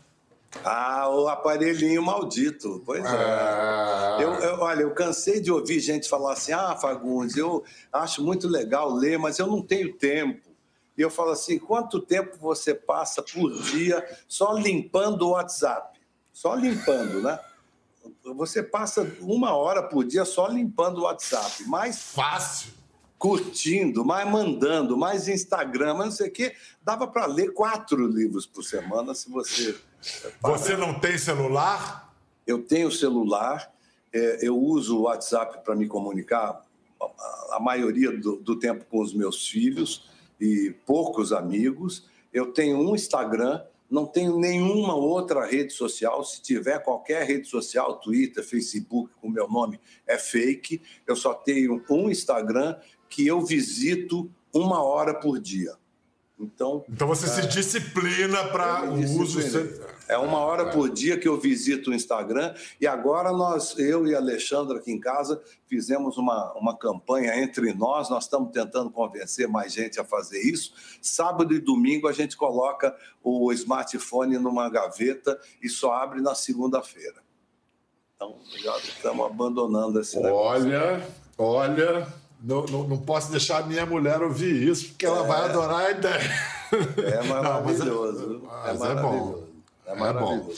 Ah, 0.64 1.10
o 1.10 1.28
aparelhinho 1.28 2.02
maldito. 2.02 2.82
Pois 2.86 3.04
é. 3.04 3.08
Ah. 3.08 4.18
Eu, 4.20 4.34
eu, 4.34 4.60
olha, 4.60 4.82
eu 4.82 4.92
cansei 4.92 5.40
de 5.40 5.52
ouvir 5.52 5.80
gente 5.80 6.08
falar 6.08 6.34
assim: 6.34 6.52
ah, 6.52 6.76
Fagundes, 6.76 7.36
eu 7.38 7.64
acho 7.92 8.24
muito 8.24 8.48
legal 8.48 8.92
ler, 8.94 9.18
mas 9.18 9.40
eu 9.40 9.48
não 9.48 9.62
tenho 9.62 9.94
tempo. 9.94 10.48
E 10.98 11.02
eu 11.02 11.10
falo 11.10 11.32
assim: 11.32 11.58
quanto 11.60 12.00
tempo 12.00 12.38
você 12.40 12.74
passa 12.74 13.22
por 13.22 13.52
dia 13.64 14.06
só 14.28 14.54
limpando 14.54 15.24
o 15.24 15.32
WhatsApp? 15.32 16.00
Só 16.34 16.56
limpando, 16.56 17.22
né? 17.22 17.40
Você 18.36 18.62
passa 18.62 19.10
uma 19.22 19.56
hora 19.56 19.84
por 19.84 20.06
dia 20.06 20.26
só 20.26 20.48
limpando 20.48 21.00
o 21.00 21.04
WhatsApp. 21.04 21.64
Mais 21.64 22.02
fácil 22.02 22.78
curtindo, 23.18 24.06
mais 24.06 24.30
mandando, 24.30 24.98
mais 24.98 25.28
Instagram, 25.28 25.96
mas 25.96 26.06
não 26.06 26.12
sei 26.12 26.28
o 26.28 26.32
quê. 26.32 26.56
Dava 26.84 27.08
para 27.08 27.26
ler 27.26 27.54
quatro 27.54 28.06
livros 28.06 28.46
por 28.46 28.64
semana 28.64 29.14
se 29.16 29.30
você. 29.30 29.76
Você 30.42 30.78
não 30.78 31.00
tem 31.00 31.18
celular? 31.18 32.14
Eu 32.46 32.64
tenho 32.64 32.92
celular, 32.92 33.74
é, 34.14 34.40
eu 34.42 34.58
uso 34.58 35.00
o 35.00 35.02
WhatsApp 35.04 35.64
para 35.66 35.76
me 35.76 35.88
comunicar 35.88 36.62
a 37.52 37.60
maioria 37.60 38.12
do, 38.18 38.38
do 38.38 38.58
tempo 38.58 38.86
com 38.86 39.02
os 39.02 39.14
meus 39.14 39.48
filhos 39.48 40.10
e 40.40 40.74
poucos 40.86 41.34
amigos. 41.34 42.08
Eu 42.32 42.54
tenho 42.54 42.78
um 42.78 42.96
Instagram 42.96 43.62
não 43.90 44.06
tenho 44.06 44.38
nenhuma 44.38 44.96
outra 44.96 45.46
rede 45.46 45.72
social. 45.72 46.24
Se 46.24 46.42
tiver 46.42 46.80
qualquer 46.80 47.26
rede 47.26 47.48
social, 47.48 48.00
Twitter, 48.00 48.44
Facebook, 48.44 49.14
com 49.22 49.30
meu 49.30 49.48
nome, 49.48 49.80
é 50.06 50.18
fake. 50.18 50.82
Eu 51.06 51.16
só 51.16 51.34
tenho 51.34 51.82
um 51.90 52.10
Instagram 52.10 52.76
que 53.10 53.26
eu 53.26 53.42
visito 53.42 54.30
uma 54.54 54.82
hora 54.82 55.14
por 55.14 55.40
dia. 55.40 55.76
Então, 56.40 56.86
então 56.88 57.08
você 57.08 57.26
é, 57.26 57.30
se 57.30 57.48
disciplina 57.48 58.44
para 58.50 58.92
o 58.92 59.00
uso. 59.20 59.40
É 60.08 60.18
uma 60.18 60.38
hora 60.38 60.70
por 60.70 60.88
dia 60.88 61.18
que 61.18 61.28
eu 61.28 61.40
visito 61.40 61.90
o 61.90 61.94
Instagram 61.94 62.54
e 62.80 62.86
agora 62.86 63.32
nós, 63.32 63.78
eu 63.80 64.06
e 64.06 64.14
a 64.14 64.20
Alexandra 64.20 64.78
aqui 64.78 64.92
em 64.92 65.00
casa, 65.00 65.42
fizemos 65.66 66.16
uma, 66.18 66.54
uma 66.54 66.78
campanha 66.78 67.36
entre 67.42 67.74
nós. 67.74 68.08
Nós 68.10 68.26
estamos 68.26 68.52
tentando 68.52 68.92
convencer 68.92 69.48
mais 69.48 69.74
gente 69.74 70.00
a 70.00 70.06
fazer 70.06 70.40
isso. 70.40 70.74
Sábado 71.02 71.56
e 71.56 71.60
domingo 71.60 72.08
a 72.08 72.14
gente 72.14 72.38
coloca 72.38 72.96
o 73.24 73.52
smartphone 73.52 74.38
numa 74.38 74.70
gaveta 74.70 75.40
e 75.62 75.68
só 75.68 75.92
abre 75.94 76.22
na 76.22 76.36
segunda-feira. 76.36 77.24
Então 78.16 78.38
já 78.58 78.78
estamos 78.78 79.26
abandonando 79.26 80.00
esse 80.00 80.18
negócio. 80.18 80.68
Olha, 80.68 81.08
olha. 81.38 82.27
Não, 82.42 82.66
não, 82.66 82.88
não, 82.88 82.98
posso 82.98 83.32
deixar 83.32 83.64
a 83.64 83.66
minha 83.66 83.86
mulher 83.86 84.22
ouvir 84.22 84.68
isso, 84.68 84.90
porque 84.90 85.06
ela 85.06 85.24
é, 85.24 85.28
vai 85.28 85.42
adorar 85.42 85.80
a 85.80 85.92
ideia. 85.92 86.32
É 86.98 87.24
maravilhoso. 87.24 88.28
Não, 88.40 88.42
mas, 88.42 88.66
é, 88.66 88.74
mas 88.74 88.82
é, 88.82 88.96
maravilhoso. 88.96 89.48
É, 89.86 89.92
é 89.92 90.14
bom. 90.14 90.52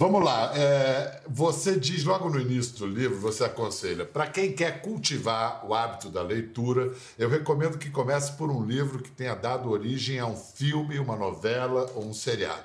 Vamos 0.00 0.24
lá. 0.24 0.52
É, 0.56 1.22
você 1.28 1.76
diz 1.76 2.04
logo 2.04 2.30
no 2.30 2.40
início 2.40 2.78
do 2.78 2.86
livro, 2.86 3.18
você 3.18 3.44
aconselha, 3.44 4.04
para 4.04 4.28
quem 4.28 4.52
quer 4.52 4.80
cultivar 4.80 5.66
o 5.66 5.74
hábito 5.74 6.08
da 6.08 6.22
leitura, 6.22 6.92
eu 7.18 7.28
recomendo 7.28 7.78
que 7.78 7.90
comece 7.90 8.32
por 8.32 8.48
um 8.48 8.64
livro 8.64 9.02
que 9.02 9.10
tenha 9.10 9.34
dado 9.34 9.68
origem 9.68 10.20
a 10.20 10.26
um 10.26 10.36
filme, 10.36 11.00
uma 11.00 11.16
novela 11.16 11.90
ou 11.96 12.04
um 12.04 12.14
seriado. 12.14 12.62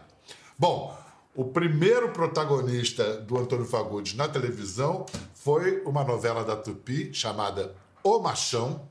Bom, 0.58 0.96
o 1.36 1.46
primeiro 1.46 2.10
protagonista 2.10 3.18
do 3.18 3.40
Antônio 3.40 3.66
Fagundes 3.66 4.14
na 4.14 4.28
televisão 4.28 5.08
foi 5.34 5.82
uma 5.84 6.04
novela 6.04 6.44
da 6.44 6.56
Tupi 6.56 7.12
chamada 7.12 7.74
o 8.04 8.20
Machão, 8.20 8.88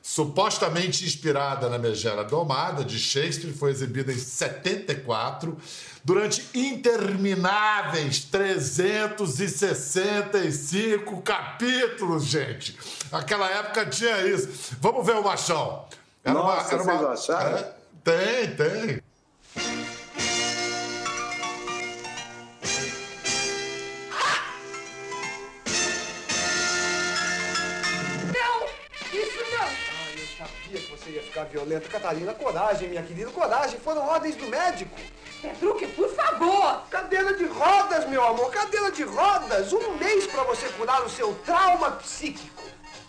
supostamente 0.00 1.04
inspirada 1.04 1.68
na 1.68 1.76
Megera 1.76 2.22
Domada, 2.24 2.82
de 2.84 2.96
Shakespeare, 2.98 3.52
foi 3.52 3.70
exibida 3.70 4.10
em 4.12 4.18
74, 4.18 5.58
durante 6.04 6.48
intermináveis 6.54 8.24
365 8.24 11.20
capítulos, 11.22 12.24
gente. 12.24 12.78
Naquela 13.12 13.50
época 13.50 13.84
tinha 13.86 14.24
isso. 14.26 14.76
Vamos 14.80 15.04
ver 15.04 15.16
o 15.16 15.24
Machão. 15.24 15.84
Era 16.24 16.34
Nossa, 16.34 16.74
uma, 16.74 16.74
era 16.74 16.82
uma... 16.82 16.98
vocês 17.14 17.30
acharam? 17.30 17.58
É, 17.58 17.74
tem, 18.04 18.56
tem. 18.56 19.02
Ficar 31.12 31.44
violenta. 31.44 31.88
Catarina, 31.88 32.34
coragem, 32.34 32.88
minha 32.88 33.02
querida, 33.02 33.30
coragem. 33.30 33.78
Foram 33.80 34.06
ordens 34.06 34.36
do 34.36 34.46
médico. 34.46 34.94
Petruque, 35.40 35.86
por 35.88 36.08
favor! 36.10 36.82
Cadeira 36.90 37.34
de 37.34 37.44
rodas, 37.44 38.08
meu 38.08 38.24
amor, 38.24 38.50
cadeira 38.50 38.90
de 38.90 39.04
rodas. 39.04 39.72
Um 39.72 39.96
mês 39.96 40.26
para 40.26 40.42
você 40.44 40.68
curar 40.70 41.04
o 41.04 41.08
seu 41.08 41.34
trauma 41.44 41.92
psíquico. 41.92 42.62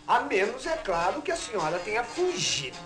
A 0.07 0.21
menos, 0.21 0.65
é 0.65 0.77
claro, 0.77 1.21
que 1.21 1.31
a 1.31 1.35
senhora 1.35 1.79
tenha 1.79 2.03
fugido. 2.03 2.77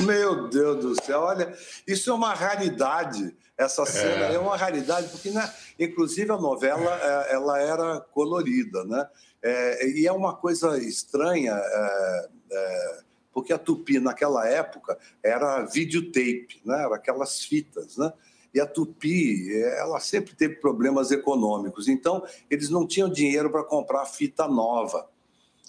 Meu 0.00 0.48
Deus 0.48 0.84
do 0.84 1.04
céu, 1.04 1.20
olha, 1.20 1.56
isso 1.86 2.10
é 2.10 2.14
uma 2.14 2.34
raridade. 2.34 3.34
Essa 3.58 3.86
cena 3.86 4.26
é, 4.26 4.34
é 4.34 4.38
uma 4.38 4.56
raridade, 4.56 5.08
porque, 5.08 5.30
né, 5.30 5.50
inclusive, 5.78 6.30
a 6.30 6.36
novela 6.36 7.00
é, 7.02 7.34
ela 7.34 7.58
era 7.58 8.00
colorida, 8.12 8.84
né? 8.84 9.08
É, 9.46 9.88
e 9.90 10.08
é 10.08 10.12
uma 10.12 10.34
coisa 10.34 10.76
estranha, 10.76 11.52
é, 11.54 12.28
é, 12.50 12.98
porque 13.32 13.52
a 13.52 13.58
Tupi, 13.58 14.00
naquela 14.00 14.44
época, 14.48 14.98
era 15.22 15.64
videotape, 15.66 16.60
né? 16.64 16.82
era 16.82 16.96
aquelas 16.96 17.44
fitas, 17.44 17.96
né? 17.96 18.12
E 18.52 18.58
a 18.58 18.66
Tupi, 18.66 19.54
ela 19.76 20.00
sempre 20.00 20.34
teve 20.34 20.56
problemas 20.56 21.12
econômicos, 21.12 21.86
então 21.86 22.24
eles 22.50 22.70
não 22.70 22.84
tinham 22.88 23.08
dinheiro 23.08 23.48
para 23.48 23.62
comprar 23.62 24.04
fita 24.06 24.48
nova. 24.48 25.08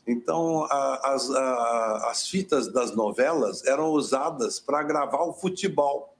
Então, 0.07 0.63
a, 0.63 1.13
as, 1.13 1.29
a, 1.29 2.09
as 2.09 2.27
fitas 2.27 2.73
das 2.73 2.95
novelas 2.95 3.63
eram 3.63 3.91
usadas 3.91 4.59
para 4.59 4.81
gravar 4.81 5.21
o 5.21 5.33
futebol 5.33 6.16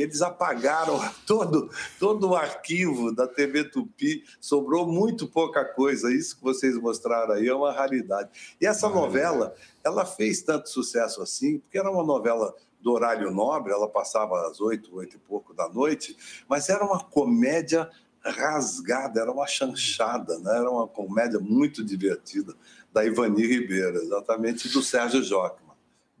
eles 0.00 0.22
apagaram 0.22 0.98
todo, 1.26 1.70
todo 1.98 2.30
o 2.30 2.36
arquivo 2.36 3.14
da 3.14 3.26
TV 3.26 3.64
Tupi, 3.64 4.24
sobrou 4.40 4.86
muito 4.86 5.26
pouca 5.26 5.64
coisa. 5.64 6.12
Isso 6.12 6.36
que 6.36 6.42
vocês 6.42 6.76
mostraram 6.78 7.34
aí 7.34 7.48
é 7.48 7.54
uma 7.54 7.72
raridade. 7.72 8.30
E 8.60 8.66
essa 8.66 8.88
novela, 8.88 9.54
ela 9.84 10.04
fez 10.04 10.42
tanto 10.42 10.68
sucesso 10.68 11.22
assim, 11.22 11.58
porque 11.58 11.78
era 11.78 11.90
uma 11.90 12.04
novela 12.04 12.54
do 12.80 12.92
horário 12.92 13.30
nobre, 13.30 13.72
ela 13.72 13.88
passava 13.88 14.48
às 14.48 14.60
oito, 14.60 14.94
oito 14.94 15.16
e 15.16 15.18
pouco 15.18 15.52
da 15.52 15.68
noite, 15.68 16.16
mas 16.48 16.68
era 16.68 16.84
uma 16.84 17.02
comédia 17.02 17.90
rasgada, 18.24 19.20
era 19.20 19.32
uma 19.32 19.46
chanchada, 19.46 20.38
né? 20.38 20.58
era 20.58 20.70
uma 20.70 20.86
comédia 20.86 21.40
muito 21.40 21.84
divertida 21.84 22.54
da 22.92 23.04
Ivani 23.04 23.46
Ribeiro, 23.46 23.96
exatamente 23.98 24.68
do 24.68 24.82
Sérgio 24.82 25.22
Joque. 25.22 25.67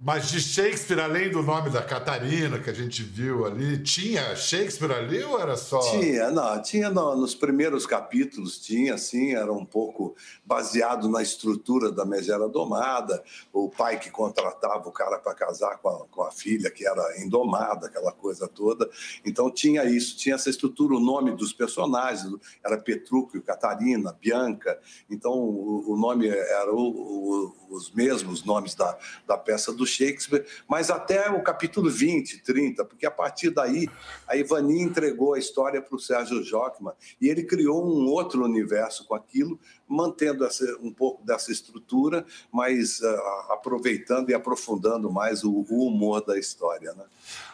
Mas 0.00 0.30
de 0.30 0.40
Shakespeare, 0.40 1.00
além 1.00 1.28
do 1.28 1.42
nome 1.42 1.70
da 1.70 1.82
Catarina 1.82 2.60
que 2.60 2.70
a 2.70 2.72
gente 2.72 3.02
viu 3.02 3.44
ali, 3.44 3.82
tinha 3.82 4.36
Shakespeare 4.36 4.92
ali 4.92 5.24
ou 5.24 5.40
era 5.40 5.56
só. 5.56 5.80
Tinha, 5.90 6.30
não, 6.30 6.62
tinha 6.62 6.88
no, 6.88 7.16
nos 7.16 7.34
primeiros 7.34 7.84
capítulos, 7.84 8.60
tinha, 8.60 8.96
sim, 8.96 9.34
era 9.34 9.52
um 9.52 9.64
pouco 9.64 10.14
baseado 10.44 11.08
na 11.08 11.20
estrutura 11.20 11.90
da 11.90 12.04
Megera 12.04 12.48
Domada, 12.48 13.20
o 13.52 13.68
pai 13.68 13.98
que 13.98 14.08
contratava 14.08 14.88
o 14.88 14.92
cara 14.92 15.18
para 15.18 15.34
casar 15.34 15.78
com 15.78 15.88
a, 15.88 16.06
com 16.06 16.22
a 16.22 16.30
filha, 16.30 16.70
que 16.70 16.86
era 16.86 17.20
indomada, 17.20 17.88
aquela 17.88 18.12
coisa 18.12 18.46
toda. 18.46 18.88
Então 19.26 19.50
tinha 19.50 19.82
isso, 19.84 20.16
tinha 20.16 20.36
essa 20.36 20.48
estrutura, 20.48 20.94
o 20.94 21.00
nome 21.00 21.32
dos 21.32 21.52
personagens, 21.52 22.32
era 22.64 22.78
Petrúquio, 22.78 23.42
Catarina, 23.42 24.16
Bianca, 24.20 24.78
então 25.10 25.32
o, 25.32 25.92
o 25.92 25.96
nome 25.96 26.28
era 26.28 26.72
o, 26.72 26.78
o, 26.78 27.56
os 27.70 27.90
mesmos 27.90 28.44
nomes 28.44 28.76
da, 28.76 28.96
da 29.26 29.36
peça 29.36 29.72
do 29.72 29.87
Shakespeare, 29.88 30.44
mas 30.68 30.90
até 30.90 31.30
o 31.30 31.42
capítulo 31.42 31.90
20, 31.90 32.42
30, 32.42 32.84
porque 32.84 33.06
a 33.06 33.10
partir 33.10 33.50
daí 33.50 33.88
a 34.26 34.36
Ivani 34.36 34.82
entregou 34.82 35.34
a 35.34 35.38
história 35.38 35.80
para 35.80 35.96
o 35.96 35.98
Sérgio 35.98 36.42
Jockman 36.44 36.92
e 37.20 37.28
ele 37.28 37.42
criou 37.42 37.84
um 37.84 38.06
outro 38.06 38.44
universo 38.44 39.06
com 39.06 39.14
aquilo, 39.14 39.58
mantendo 39.88 40.44
essa, 40.44 40.64
um 40.80 40.92
pouco 40.92 41.24
dessa 41.24 41.50
estrutura, 41.50 42.24
mas 42.52 43.00
uh, 43.00 43.52
aproveitando 43.52 44.30
e 44.30 44.34
aprofundando 44.34 45.10
mais 45.10 45.42
o, 45.42 45.64
o 45.68 45.86
humor 45.86 46.24
da 46.24 46.38
história. 46.38 46.92
Né? 46.92 47.04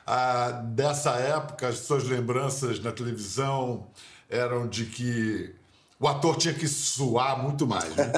Ah, 0.07 0.51
dessa 0.51 1.13
época, 1.13 1.69
as 1.69 1.79
suas 1.79 2.05
lembranças 2.05 2.81
na 2.81 2.93
televisão 2.93 3.87
eram 4.29 4.67
de 4.67 4.87
que 4.87 5.55
o 5.99 6.09
ator 6.09 6.37
tinha 6.37 6.53
que 6.53 6.67
suar 6.67 7.43
muito 7.43 7.67
mais. 7.67 7.95
Né? 7.95 8.13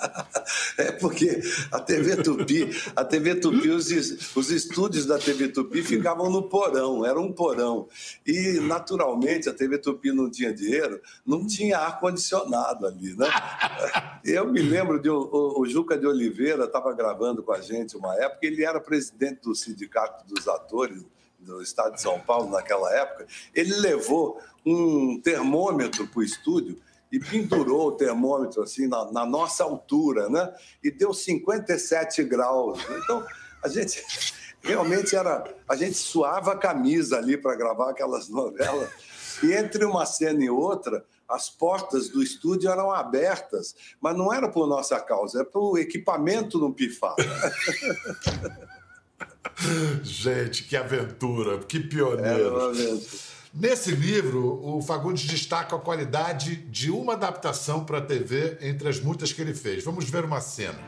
é 0.78 0.92
porque 0.92 1.40
a 1.72 1.80
TV 1.80 2.16
Tupi, 2.22 2.70
a 2.94 3.04
TV 3.04 3.36
Tupi, 3.36 3.70
os, 3.70 4.36
os 4.36 4.50
estúdios 4.50 5.06
da 5.06 5.18
TV 5.18 5.48
Tupi 5.48 5.82
ficavam 5.82 6.30
no 6.30 6.42
porão, 6.42 7.04
era 7.04 7.18
um 7.18 7.32
porão. 7.32 7.88
E, 8.26 8.60
naturalmente, 8.60 9.48
a 9.48 9.54
TV 9.54 9.78
Tupi 9.78 10.12
não 10.12 10.30
tinha 10.30 10.52
dinheiro, 10.52 11.00
não 11.24 11.46
tinha 11.46 11.78
ar-condicionado 11.78 12.86
ali, 12.86 13.16
né? 13.16 13.26
Eu 14.24 14.50
me 14.50 14.60
lembro 14.60 15.00
de 15.00 15.10
o, 15.10 15.60
o 15.60 15.66
Juca 15.66 15.98
de 15.98 16.06
Oliveira 16.06 16.64
estava 16.64 16.92
gravando 16.94 17.42
com 17.42 17.52
a 17.52 17.60
gente 17.60 17.96
uma 17.96 18.14
época, 18.16 18.46
ele 18.46 18.64
era 18.64 18.80
presidente 18.80 19.42
do 19.42 19.54
Sindicato 19.54 20.26
dos 20.26 20.48
Atores 20.48 21.04
do 21.38 21.60
Estado 21.60 21.94
de 21.94 22.00
São 22.00 22.18
Paulo 22.20 22.50
naquela 22.50 22.90
época. 22.94 23.26
Ele 23.54 23.74
levou 23.76 24.40
um 24.64 25.20
termômetro 25.20 26.06
para 26.06 26.20
o 26.20 26.22
estúdio 26.22 26.78
e 27.14 27.20
pendurou 27.20 27.88
o 27.88 27.92
termômetro 27.92 28.60
assim 28.60 28.88
na, 28.88 29.12
na, 29.12 29.24
nossa 29.24 29.62
altura, 29.62 30.28
né? 30.28 30.52
E 30.82 30.90
deu 30.90 31.14
57 31.14 32.24
graus. 32.24 32.80
Então, 32.90 33.24
a 33.62 33.68
gente 33.68 34.02
realmente 34.60 35.14
era. 35.14 35.44
A 35.68 35.76
gente 35.76 35.94
suava 35.94 36.54
a 36.54 36.58
camisa 36.58 37.18
ali 37.18 37.36
para 37.36 37.54
gravar 37.54 37.90
aquelas 37.90 38.28
novelas. 38.28 38.90
E 39.44 39.52
entre 39.52 39.84
uma 39.84 40.04
cena 40.04 40.42
e 40.42 40.50
outra, 40.50 41.04
as 41.28 41.48
portas 41.48 42.08
do 42.08 42.20
estúdio 42.20 42.68
eram 42.68 42.90
abertas, 42.90 43.76
mas 44.00 44.16
não 44.16 44.34
era 44.34 44.48
por 44.48 44.66
nossa 44.66 44.98
causa, 44.98 45.38
era 45.38 45.46
para 45.46 45.60
o 45.60 45.78
equipamento 45.78 46.58
não 46.58 46.72
pifar. 46.72 47.14
Gente, 50.02 50.64
que 50.64 50.76
aventura, 50.76 51.58
que 51.58 51.78
pioneiro. 51.78 52.40
Era 52.40 52.50
uma 52.50 52.70
aventura. 52.70 53.33
Nesse 53.54 53.92
livro, 53.92 54.60
o 54.64 54.82
Fagundes 54.82 55.26
destaca 55.26 55.76
a 55.76 55.78
qualidade 55.78 56.56
de 56.56 56.90
uma 56.90 57.12
adaptação 57.12 57.84
para 57.84 57.98
a 57.98 58.00
TV 58.00 58.58
entre 58.60 58.88
as 58.88 59.00
muitas 59.00 59.32
que 59.32 59.40
ele 59.40 59.54
fez. 59.54 59.84
Vamos 59.84 60.10
ver 60.10 60.24
uma 60.24 60.40
cena. 60.40 60.78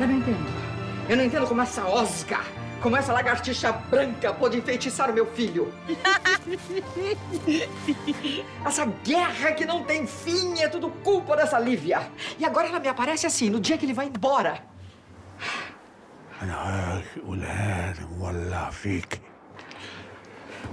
Eu 0.00 0.06
não 0.06 0.16
entendo. 0.16 0.66
Eu 1.08 1.16
não 1.18 1.24
entendo 1.24 1.46
como 1.46 1.60
essa 1.60 1.86
Oscar 1.86 2.44
como 2.86 2.96
essa 2.96 3.12
lagartixa 3.12 3.72
branca 3.72 4.32
pôde 4.32 4.58
enfeitiçar 4.58 5.10
o 5.10 5.12
meu 5.12 5.26
filho. 5.26 5.74
essa 8.64 8.86
guerra 9.02 9.50
que 9.52 9.64
não 9.64 9.82
tem 9.82 10.06
fim 10.06 10.60
é 10.60 10.68
tudo 10.68 10.88
culpa 11.02 11.36
dessa 11.36 11.58
Lívia. 11.58 12.08
E 12.38 12.44
agora 12.44 12.68
ela 12.68 12.78
me 12.78 12.86
aparece 12.86 13.26
assim, 13.26 13.50
no 13.50 13.58
dia 13.58 13.76
que 13.76 13.84
ele 13.84 13.92
vai 13.92 14.06
embora. 14.06 14.62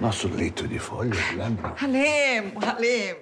Nosso 0.03 0.27
leito 0.27 0.67
de 0.67 0.79
folhas, 0.79 1.31
lembra? 1.31 1.73
Halem, 1.81 2.51
Halem. 2.61 3.15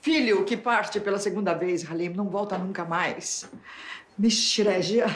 Filho 0.00 0.44
que 0.44 0.56
parte 0.56 0.98
pela 0.98 1.20
segunda 1.20 1.54
vez, 1.54 1.88
Halem, 1.88 2.08
não 2.08 2.28
volta 2.28 2.58
nunca 2.58 2.84
mais. 2.84 3.48
Mishreja. 4.18 5.06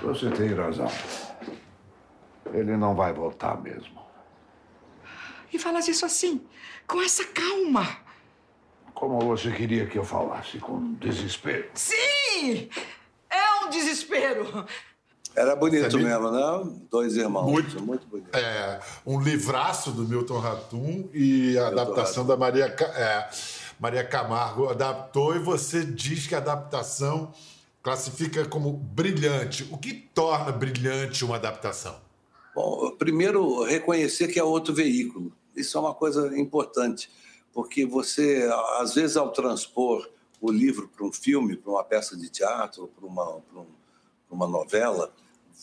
Você 0.00 0.30
tem 0.30 0.54
razão. 0.54 0.90
Ele 2.54 2.74
não 2.74 2.94
vai 2.94 3.12
voltar 3.12 3.60
mesmo. 3.60 4.00
E 5.52 5.58
falas 5.58 5.86
isso 5.86 6.06
assim, 6.06 6.40
com 6.86 7.02
essa 7.02 7.26
calma. 7.26 7.86
Como 8.94 9.20
você 9.20 9.52
queria 9.52 9.84
que 9.84 9.98
eu 9.98 10.04
falasse? 10.04 10.58
Com 10.58 10.94
desespero. 10.94 11.68
Sim! 11.74 12.70
É 13.28 13.62
um 13.62 13.68
desespero. 13.68 14.64
Era 15.34 15.54
bonito 15.54 15.90
Sabia? 15.90 16.06
mesmo, 16.18 16.30
né? 16.30 16.70
Dois 16.90 17.16
irmãos. 17.16 17.50
Muito. 17.50 17.82
muito 17.82 18.06
bonito. 18.06 18.34
É, 18.34 18.80
um 19.06 19.20
livraço 19.20 19.92
do 19.92 20.02
Milton 20.06 20.38
Ratum 20.38 21.08
e 21.12 21.56
a 21.58 21.68
adaptação 21.68 22.26
da 22.26 22.36
Maria, 22.36 22.66
é, 22.66 23.28
Maria 23.78 24.04
Camargo 24.04 24.68
adaptou 24.68 25.34
e 25.34 25.38
você 25.38 25.84
diz 25.84 26.26
que 26.26 26.34
a 26.34 26.38
adaptação 26.38 27.32
classifica 27.82 28.44
como 28.46 28.72
brilhante. 28.72 29.66
O 29.70 29.78
que 29.78 29.94
torna 29.94 30.52
brilhante 30.52 31.24
uma 31.24 31.36
adaptação? 31.36 31.96
Bom, 32.54 32.90
primeiro, 32.98 33.62
reconhecer 33.64 34.28
que 34.28 34.38
é 34.38 34.44
outro 34.44 34.74
veículo. 34.74 35.32
Isso 35.56 35.78
é 35.78 35.80
uma 35.80 35.94
coisa 35.94 36.36
importante, 36.38 37.08
porque 37.52 37.86
você, 37.86 38.48
às 38.80 38.94
vezes, 38.94 39.16
ao 39.16 39.30
transpor 39.30 40.08
o 40.40 40.50
livro 40.50 40.88
para 40.88 41.04
um 41.06 41.12
filme, 41.12 41.56
para 41.56 41.70
uma 41.70 41.84
peça 41.84 42.16
de 42.16 42.28
teatro, 42.28 42.88
para 42.96 43.06
uma, 43.06 43.24
para 43.40 43.60
um- 43.60 43.79
para 44.30 44.36
uma 44.36 44.46
novela, 44.46 45.12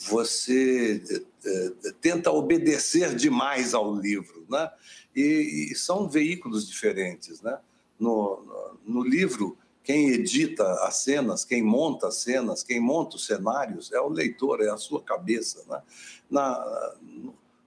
você 0.10 1.02
eh, 1.46 1.94
tenta 2.02 2.30
obedecer 2.32 3.16
demais 3.16 3.74
ao 3.74 3.96
livro, 3.96 4.46
né? 4.50 4.70
E, 5.16 5.70
e 5.72 5.76
são 5.76 6.08
veículos 6.08 6.68
diferentes, 6.68 7.42
né? 7.42 7.58
No, 7.98 8.78
no, 8.86 9.02
livro, 9.02 9.58
quem 9.84 10.10
edita 10.10 10.64
as 10.84 10.98
cenas, 10.98 11.44
quem 11.44 11.64
monta 11.64 12.10
as 12.10 12.18
cenas, 12.18 12.62
quem 12.62 12.80
monta 12.80 13.16
os 13.16 13.26
cenários 13.26 13.92
é 13.92 14.00
o 14.00 14.10
leitor, 14.10 14.62
é 14.62 14.70
a 14.70 14.78
sua 14.78 15.02
cabeça, 15.02 15.64
né? 15.68 15.82
Na, 16.30 16.94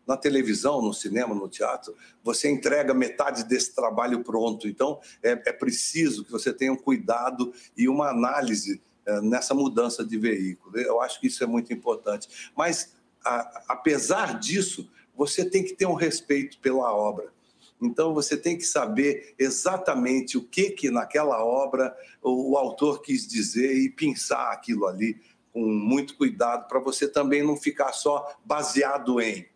na 0.06 0.16
televisão, 0.16 0.82
no 0.82 0.92
cinema, 0.92 1.34
no 1.34 1.48
teatro, 1.48 1.96
você 2.22 2.50
entrega 2.50 2.94
metade 2.94 3.44
desse 3.44 3.74
trabalho 3.74 4.22
pronto. 4.22 4.68
Então, 4.68 5.00
é, 5.22 5.30
é 5.30 5.52
preciso 5.52 6.24
que 6.24 6.30
você 6.30 6.52
tenha 6.52 6.72
um 6.72 6.76
cuidado 6.76 7.52
e 7.76 7.88
uma 7.88 8.10
análise 8.10 8.80
nessa 9.22 9.54
mudança 9.54 10.04
de 10.04 10.16
veículo. 10.18 10.78
Eu 10.78 11.00
acho 11.00 11.20
que 11.20 11.26
isso 11.26 11.42
é 11.42 11.46
muito 11.46 11.72
importante. 11.72 12.50
Mas, 12.56 12.94
a- 13.24 13.64
apesar 13.68 14.38
disso, 14.38 14.90
você 15.16 15.44
tem 15.44 15.62
que 15.64 15.74
ter 15.74 15.86
um 15.86 15.94
respeito 15.94 16.58
pela 16.60 16.92
obra. 16.94 17.32
Então, 17.80 18.12
você 18.12 18.36
tem 18.36 18.58
que 18.58 18.64
saber 18.64 19.34
exatamente 19.38 20.36
o 20.36 20.42
que, 20.42 20.70
que 20.70 20.90
naquela 20.90 21.42
obra 21.42 21.96
o, 22.22 22.56
autor 22.56 23.00
quis 23.00 23.26
dizer 23.26 23.74
e 23.74 23.88
pensar 23.88 24.52
aquilo 24.52 24.86
ali 24.86 25.18
com 25.52 25.60
muito 25.62 26.16
cuidado, 26.16 26.68
para 26.68 26.78
você 26.78 27.08
também 27.08 27.42
não 27.42 27.56
ficar 27.56 27.92
só 27.92 28.34
baseado 28.44 29.20
em. 29.20 29.46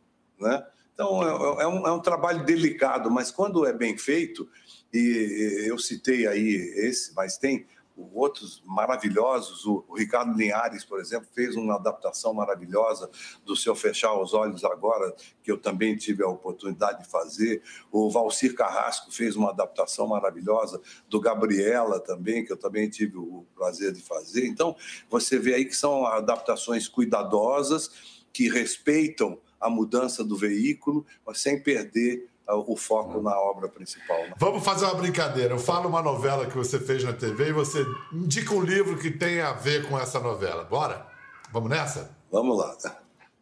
Né? 0.41 0.67
Então, 0.93 1.23
é, 1.23 1.65
é 1.65 1.67
um, 1.67 1.87
é 1.87 1.93
um 1.93 2.01
trabalho 2.01 2.45
delicado, 2.45 3.11
mas 3.11 3.31
quando 3.31 3.67
é 3.67 3.73
bem 3.73 3.97
feito, 3.97 4.49
e 4.93 5.67
eu 5.67 5.79
citei 5.79 6.27
aí 6.27 6.55
esse, 6.77 7.15
mas 7.15 7.37
tem 7.37 7.67
outros 7.97 8.63
maravilhosos. 8.65 9.65
O, 9.67 9.85
Ricardo 9.97 10.37
Linhares, 10.37 10.85
por 10.85 11.01
exemplo, 11.01 11.29
fez 11.35 11.57
uma 11.57 11.77
adaptação 11.77 12.35
maravilhosa 12.35 13.11
do 13.45 13.55
Seu 13.57 13.75
Fechar 13.75 14.19
os 14.21 14.35
Olhos 14.35 14.65
Agora, 14.65 15.15
que 15.43 15.51
eu 15.51 15.59
também 15.59 15.97
tive 15.97 16.23
a 16.23 16.29
oportunidade 16.29 17.03
de 17.03 17.09
fazer. 17.09 17.63
O 17.91 18.11
Valcir 18.11 18.55
Carrasco 18.55 19.13
fez 19.13 19.37
uma 19.37 19.51
adaptação 19.51 20.07
maravilhosa 20.07 20.81
do 21.09 21.21
Gabriela 21.21 22.01
também, 22.01 22.45
que 22.45 22.53
eu 22.53 22.57
também 22.57 22.89
tive 22.89 23.17
o 23.17 23.47
prazer 23.55 23.93
de 23.93 24.01
fazer. 24.01 24.47
Então, 24.47 24.77
você 25.09 25.39
vê 25.39 25.55
aí 25.55 25.65
que 25.65 25.77
são 25.77 26.07
adaptações 26.07 26.89
cuidadosas, 26.89 27.91
que 28.33 28.49
respeitam 28.49 29.39
a 29.61 29.71
mudança 29.71 30.25
do 30.25 30.37
veículo, 30.37 31.07
mas 31.25 31.41
sem 31.41 31.63
perder 31.63 32.29
o 32.53 32.77
foco 32.77 33.21
na 33.23 33.39
obra 33.39 33.69
principal. 33.69 34.19
né? 34.19 34.35
Vamos 34.39 34.65
fazer 34.65 34.85
uma 34.85 34.95
brincadeira. 34.95 35.55
Eu 35.55 35.59
falo 35.59 35.89
uma 35.89 36.03
novela 36.03 36.47
que 36.47 36.57
você 36.57 36.79
fez 36.79 37.03
na 37.03 37.13
TV 37.13 37.49
e 37.49 37.53
você 37.53 37.85
indica 38.13 38.55
um 38.55 38.61
livro 38.63 38.99
que 38.99 39.11
tem 39.11 39.41
a 39.41 39.53
ver 39.53 39.89
com 39.89 39.99
essa 39.99 40.21
novela. 40.21 40.65
Bora? 40.65 41.07
Vamos 41.53 41.71
nessa? 41.71 42.11
Vamos 42.31 42.59
lá. 42.59 42.77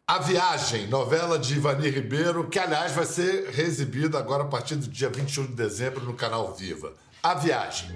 A 0.05 0.19
Viagem, 0.19 0.87
novela 0.87 1.39
de 1.39 1.55
Ivani 1.55 1.89
Ribeiro, 1.89 2.47
que 2.47 2.59
aliás 2.59 2.91
vai 2.91 3.05
ser 3.05 3.49
reexibida 3.49 4.19
agora 4.19 4.43
a 4.43 4.47
partir 4.47 4.75
do 4.75 4.87
dia 4.87 5.09
21 5.09 5.47
de 5.47 5.53
dezembro 5.53 6.03
no 6.03 6.13
canal 6.13 6.53
Viva. 6.53 6.93
A 7.23 7.33
Viagem. 7.33 7.89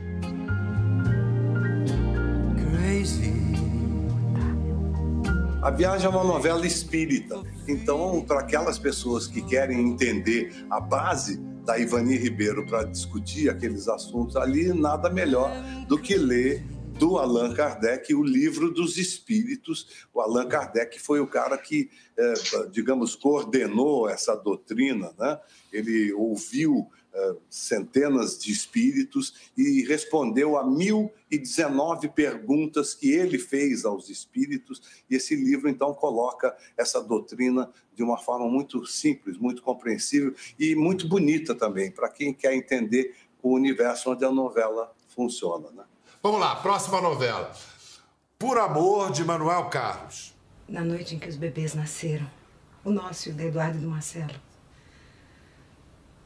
A 5.62 5.72
Viagem 5.72 6.06
é 6.06 6.10
uma 6.10 6.24
novela 6.24 6.67
espírita. 6.67 7.41
Então, 7.67 8.24
para 8.28 8.41
aquelas 8.41 8.78
pessoas 8.78 9.26
que 9.26 9.41
querem 9.41 9.80
entender 9.89 10.65
a 10.70 10.80
base 10.80 11.38
da 11.65 11.78
Ivani 11.80 12.15
Ribeiro 12.15 12.65
para 12.67 12.84
discutir 12.84 13.50
aqueles 13.50 13.88
assuntos 13.88 14.36
ali, 14.36 14.72
nada 14.72 15.10
melhor 15.10 15.52
do 15.88 15.98
que 15.98 16.15
ler 16.15 16.63
do 16.98 17.18
Allan 17.18 17.54
Kardec 17.54 18.14
o 18.16 18.24
livro 18.24 18.72
dos 18.72 18.98
espíritos. 18.98 20.08
O 20.14 20.20
Allan 20.20 20.48
Kardec 20.48 21.00
foi 21.00 21.20
o 21.20 21.28
cara 21.28 21.58
que, 21.58 21.92
eh, 22.18 22.34
digamos, 22.72 23.16
coordenou 23.16 24.10
essa 24.10 24.36
doutrina, 24.36 25.14
né? 25.18 25.40
Ele 25.72 26.12
ouviu 26.14 26.90
eh, 27.14 27.36
centenas 27.50 28.40
de 28.40 28.52
espíritos 28.52 29.52
e 29.56 29.84
respondeu 29.84 30.58
a 30.58 30.66
1019 30.66 32.10
perguntas 32.10 32.96
que 32.96 33.12
ele 33.12 33.38
fez 33.38 33.86
aos 33.86 34.10
espíritos. 34.10 34.82
E 35.08 35.16
esse 35.16 35.36
livro, 35.36 35.70
então, 35.70 35.94
coloca 35.94 36.56
essa 36.76 37.02
doutrina 37.02 37.72
de 37.94 38.02
uma 38.02 38.18
forma 38.18 38.48
muito 38.48 38.84
simples, 38.88 39.38
muito 39.38 39.62
compreensível 39.62 40.34
e 40.60 40.76
muito 40.76 41.08
bonita 41.08 41.54
também, 41.54 41.92
para 41.92 42.10
quem 42.10 42.34
quer 42.34 42.56
entender 42.56 43.14
o 43.42 43.54
universo 43.54 44.12
onde 44.12 44.26
a 44.26 44.32
novela 44.32 44.92
funciona. 45.10 45.70
Né? 45.72 45.84
Vamos 46.28 46.42
lá, 46.42 46.58
próxima 46.58 47.00
novela. 47.00 47.56
Por 48.38 48.58
Amor, 48.58 49.13
de 49.13 49.24
Manuel 49.24 49.70
Carlos. 49.70 50.36
Na 50.68 50.82
noite 50.82 51.16
em 51.16 51.20
que 51.20 51.30
os 51.30 51.38
bebês 51.38 51.74
nasceram, 51.74 52.30
o 52.84 52.92
nosso 52.92 53.30
e 53.30 53.32
o 53.32 53.36
do 53.36 53.44
Eduardo 53.44 53.78
e 53.78 53.80
do 53.80 53.88
Marcelo, 53.88 54.36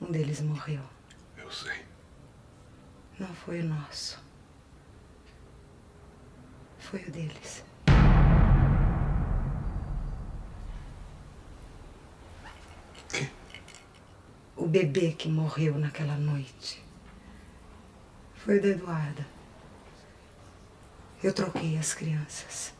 um 0.02 0.12
deles 0.12 0.42
morreu. 0.42 0.82
Eu 1.38 1.52
sei. 1.52 1.86
Não 3.20 3.28
foi 3.28 3.60
o 3.60 3.64
nosso. 3.64 4.18
Foi 6.80 7.04
o 7.04 7.12
deles. 7.12 7.64
O 14.58 14.66
bebê 14.66 15.12
que 15.12 15.30
morreu 15.30 15.78
naquela 15.78 16.16
noite 16.16 16.84
foi 18.34 18.58
o 18.58 18.62
da 18.64 18.70
Eduarda. 18.70 19.41
Eu 21.24 21.32
troquei 21.34 21.78
as 21.78 21.94
crianças 21.94 22.74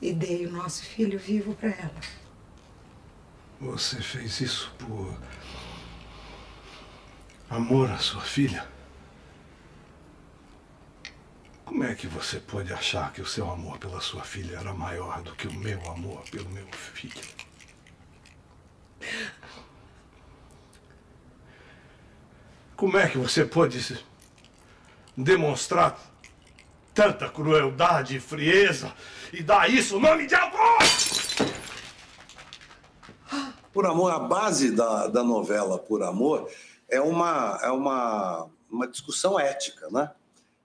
e 0.00 0.12
dei 0.12 0.46
o 0.46 0.52
nosso 0.52 0.84
filho 0.84 1.18
vivo 1.18 1.54
para 1.54 1.70
ela. 1.70 2.00
Você 3.60 4.00
fez 4.02 4.40
isso 4.40 4.70
por 4.78 5.18
amor 7.48 7.90
à 7.90 7.98
sua 7.98 8.20
filha? 8.20 8.66
Como 11.64 11.84
é 11.84 11.94
que 11.94 12.06
você 12.06 12.40
pode 12.40 12.72
achar 12.72 13.12
que 13.12 13.22
o 13.22 13.26
seu 13.26 13.50
amor 13.50 13.78
pela 13.78 14.00
sua 14.00 14.22
filha 14.22 14.56
era 14.56 14.74
maior 14.74 15.22
do 15.22 15.34
que 15.34 15.46
o 15.46 15.52
meu 15.54 15.80
amor 15.90 16.22
pelo 16.30 16.48
meu 16.50 16.66
filho? 16.72 17.22
Como 22.76 22.98
é 22.98 23.08
que 23.08 23.18
você 23.18 23.44
pode 23.44 24.04
demonstrar 25.16 25.98
tanta 27.00 27.30
crueldade 27.30 28.16
e 28.16 28.20
frieza 28.20 28.92
e 29.32 29.42
dar 29.42 29.70
isso 29.70 29.96
o 29.96 30.00
nome 30.00 30.26
de 30.26 30.34
amor? 30.34 30.78
Por 33.72 33.86
Amor, 33.86 34.12
a 34.12 34.18
base 34.18 34.70
da, 34.70 35.06
da 35.06 35.24
novela 35.24 35.78
Por 35.78 36.02
Amor 36.02 36.50
é 36.90 37.00
uma, 37.00 37.58
é 37.62 37.70
uma, 37.70 38.50
uma 38.70 38.86
discussão 38.86 39.40
ética, 39.40 39.88
né? 39.90 40.10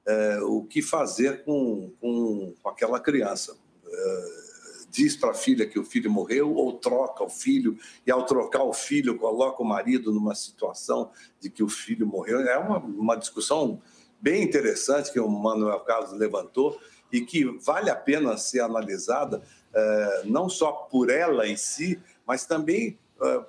É, 0.06 0.40
o 0.42 0.64
que 0.64 0.82
fazer 0.82 1.46
com, 1.46 1.94
com, 2.02 2.54
com 2.62 2.70
aquela 2.70 3.00
criança. 3.00 3.56
É, 3.88 4.46
diz 4.90 5.16
para 5.16 5.32
a 5.32 5.36
filha 5.36 5.66
que 5.66 5.80
o 5.80 5.86
filho 5.86 6.12
morreu 6.12 6.54
ou 6.54 6.74
troca 6.74 7.24
o 7.24 7.30
filho 7.30 7.78
e 8.06 8.12
ao 8.12 8.26
trocar 8.26 8.64
o 8.64 8.74
filho 8.74 9.18
coloca 9.18 9.64
o 9.64 9.66
marido 9.66 10.12
numa 10.12 10.36
situação 10.36 11.12
de 11.40 11.50
que 11.50 11.64
o 11.64 11.70
filho 11.70 12.06
morreu. 12.06 12.42
É 12.42 12.58
uma, 12.58 12.80
uma 12.80 13.16
discussão 13.16 13.82
bem 14.26 14.42
interessante 14.42 15.14
que 15.14 15.20
o 15.20 15.30
Manuel 15.30 15.82
Carlos 15.82 16.12
levantou 16.14 16.82
e 17.12 17.22
que 17.22 17.46
vale 17.60 17.92
a 17.92 17.96
pena 17.96 18.36
ser 18.38 18.62
analisada 18.62 19.44
eh, 19.72 20.24
não 20.26 20.50
só 20.50 20.72
por 20.72 21.12
ela 21.12 21.48
em 21.48 21.56
si, 21.56 22.02
mas 22.26 22.44
também 22.44 22.98
eh, 23.22 23.46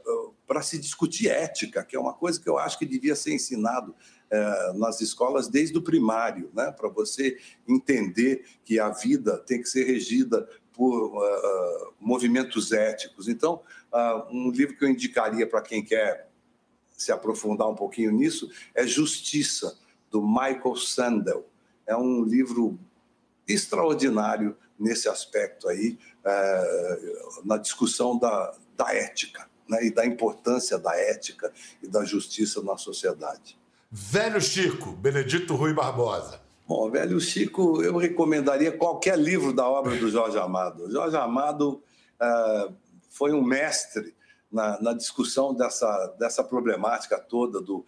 para 0.47 0.61
se 0.61 0.77
discutir 0.77 1.31
ética, 1.31 1.83
que 1.83 1.97
é 1.97 1.99
uma 1.99 2.13
coisa 2.13 2.39
que 2.39 2.47
eu 2.47 2.59
acho 2.59 2.79
que 2.79 2.85
devia 2.85 3.17
ser 3.17 3.33
ensinado 3.33 3.95
eh, 4.31 4.73
nas 4.75 5.01
escolas 5.01 5.49
desde 5.49 5.79
o 5.79 5.83
primário, 5.83 6.51
né? 6.53 6.71
para 6.71 6.91
você 6.91 7.39
entender 7.67 8.45
que 8.63 8.79
a 8.79 8.91
vida 8.91 9.39
tem 9.39 9.63
que 9.63 9.71
ser 9.71 9.85
regida 9.85 10.47
por 10.75 11.11
movimentos 11.99 12.71
éticos. 12.71 13.29
Então, 13.29 13.63
uh, 13.91 14.31
um 14.31 14.51
livro 14.51 14.77
que 14.77 14.85
eu 14.85 14.91
indicaria 14.91 15.47
para 15.47 15.63
quem 15.63 15.83
quer 15.83 16.29
se 16.95 17.11
aprofundar 17.11 17.67
um 17.67 17.75
pouquinho 17.75 18.13
nisso 18.13 18.51
é 18.75 18.87
Justiça, 18.87 19.79
do 20.11 20.23
Michael 20.23 20.77
Sandel. 20.77 21.47
É 21.87 21.97
um 21.97 22.23
livro 22.23 22.79
extraordinário 23.47 24.57
nesse 24.79 25.09
aspecto 25.09 25.69
aí, 25.69 25.99
uh, 26.25 27.45
na 27.45 27.57
discussão 27.57 28.19
da, 28.19 28.55
da 28.77 28.95
ética 28.95 29.49
né, 29.69 29.85
e 29.85 29.91
da 29.91 30.05
importância 30.05 30.79
da 30.79 30.95
ética 30.97 31.53
e 31.83 31.89
da 31.89 32.05
justiça 32.05 32.63
na 32.63 32.77
sociedade. 32.77 33.59
Velho 33.91 34.41
Chico, 34.41 34.93
Benedito 34.93 35.55
Rui 35.55 35.73
Barbosa. 35.73 36.41
Bom, 36.67 36.91
velho 36.91 37.21
Chico, 37.21 37.83
eu 37.83 37.97
recomendaria 37.97 38.73
qualquer 38.73 39.17
livro 39.19 39.53
da 39.53 39.69
obra 39.69 39.97
do 39.97 40.09
Jorge 40.11 40.37
Amado. 40.39 40.91
Jorge 40.91 41.17
Amado 41.17 41.83
uh, 42.21 42.75
foi 43.11 43.33
um 43.33 43.43
mestre 43.43 44.15
na, 44.51 44.81
na, 44.81 44.93
discussão 44.93 45.55
dessa, 45.55 46.15
dessa 46.19 46.43
problemática 46.43 47.19
toda 47.19 47.61
do 47.61 47.87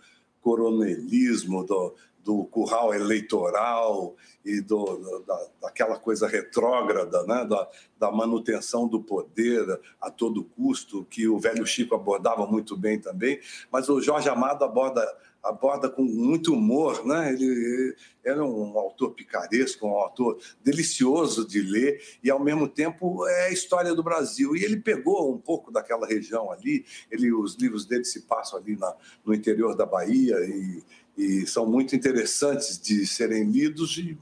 coronelismo, 0.49 1.63
do, 1.63 1.95
do 2.25 2.45
curral 2.45 2.95
eleitoral 2.95 4.17
e 4.45 4.61
do, 4.61 5.25
da, 5.27 5.47
daquela 5.63 5.99
coisa 5.99 6.27
retrógrada, 6.27 7.25
né? 7.25 7.45
da, 7.45 7.69
da 7.99 8.11
manutenção 8.11 8.87
do 8.87 9.03
poder 9.03 9.81
a 10.01 10.11
todo 10.11 10.45
custo, 10.45 11.05
que 11.05 11.29
o 11.29 11.39
velho 11.39 11.67
Chico 11.67 11.95
abordava 11.95 12.47
muito 12.47 12.77
bem 12.77 12.99
também, 13.01 13.41
mas 13.71 13.89
o 13.89 14.01
Jorge 14.01 14.29
Amado 14.29 14.65
aborda 14.65 15.07
aborda 15.43 15.89
com 15.89 16.03
muito 16.03 16.53
humor, 16.53 17.07
né? 17.07 17.33
Ele, 17.33 17.97
ele 18.25 18.41
é 18.41 18.43
um 18.43 18.79
autor 18.79 19.13
picaresco, 19.13 19.87
um 19.87 19.97
autor 19.97 20.39
delicioso 20.63 21.47
de 21.47 21.63
ler 21.63 22.01
e 22.23 22.31
ao 22.31 22.43
mesmo 22.43 22.69
tempo 22.69 23.27
é 23.27 23.47
a 23.47 23.53
história 23.53 23.95
do 23.95 24.03
Brasil. 24.03 24.57
E 24.57 24.65
ele 24.65 24.77
pegou 24.77 25.33
um 25.33 25.39
pouco 25.39 25.71
daquela 25.71 26.07
região 26.07 26.51
ali. 26.51 26.85
Ele, 27.11 27.33
os 27.33 27.55
livros 27.55 27.87
dele 27.87 28.05
se 28.05 28.23
passam 28.23 28.59
ali 28.59 28.77
na, 28.77 28.95
no 29.25 29.33
interior 29.33 29.75
da 29.75 29.87
Bahia 29.87 30.37
e, 30.41 30.83
e 31.19 31.47
são 31.47 31.67
muito 31.67 31.95
interessantes 31.97 32.81
de 32.81 33.07
serem 33.07 33.51
lidos 33.51 33.99
e 33.99 34.17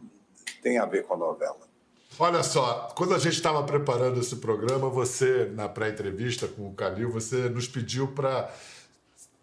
tem 0.62 0.78
a 0.78 0.86
ver 0.86 1.04
com 1.04 1.14
a 1.14 1.18
novela. 1.18 1.66
Olha 2.18 2.42
só, 2.42 2.88
quando 2.96 3.14
a 3.14 3.18
gente 3.18 3.34
estava 3.34 3.62
preparando 3.62 4.18
esse 4.18 4.36
programa, 4.36 4.88
você, 4.88 5.52
na 5.54 5.68
pré-entrevista 5.68 6.48
com 6.48 6.68
o 6.68 6.74
Calil, 6.74 7.10
você 7.10 7.50
nos 7.50 7.68
pediu 7.68 8.08
para 8.08 8.50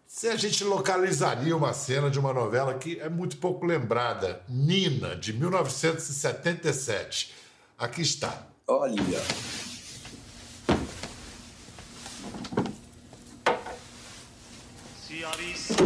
se 0.08 0.28
a 0.28 0.36
gente 0.36 0.64
localizaria 0.64 1.56
uma 1.56 1.72
cena 1.72 2.10
de 2.10 2.18
uma 2.18 2.32
novela 2.32 2.74
que 2.74 2.98
é 2.98 3.08
muito 3.08 3.36
pouco 3.36 3.64
lembrada, 3.64 4.42
Nina, 4.48 5.14
de 5.14 5.32
1977. 5.32 7.32
Aqui 7.78 8.02
está. 8.02 8.44
Olha. 8.66 9.63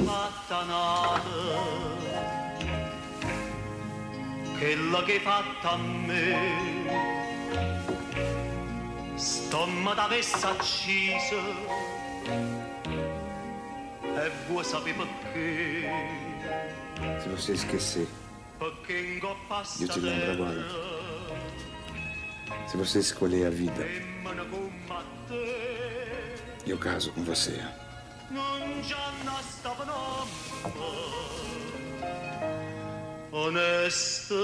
Nada 0.04 1.22
quella 4.58 5.02
che 5.04 5.12
hai 5.12 5.20
fatta 5.20 5.70
a 5.70 5.76
me 5.76 6.37
stomma 9.16 9.94
t'avesse 9.94 10.46
accisa 10.46 11.37
E 14.20 14.30
vuoi 14.48 14.64
sapere 14.64 14.96
perché? 14.96 15.88
Se 17.22 17.28
você 17.28 17.52
esquecer, 17.52 18.08
eu 18.61 19.88
te 19.88 20.00
lembro 20.00 20.32
agora. 20.32 20.64
Se 22.66 22.76
você 22.76 22.98
escolher 22.98 23.46
a 23.46 23.50
vida, 23.50 23.87
eu 26.66 26.78
caso 26.78 27.12
com 27.12 27.22
você. 27.22 27.62
Honesta 33.32 34.34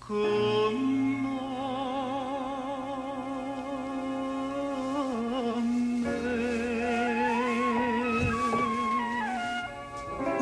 como 0.00 1.22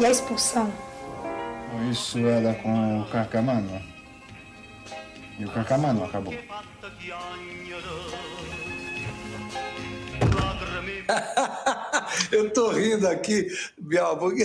E 0.00 0.06
a 0.06 0.10
expulsão? 0.10 0.72
Isso 1.90 2.18
era 2.26 2.54
com 2.54 3.02
o 3.02 3.06
Carcamano. 3.10 3.82
E 5.38 5.44
o 5.44 5.50
Carcamano 5.50 6.04
acabou. 6.04 6.32
Eu 12.32 12.50
tô 12.50 12.70
rindo 12.70 13.08
aqui, 13.08 13.48
Bial, 13.78 14.16
porque 14.16 14.44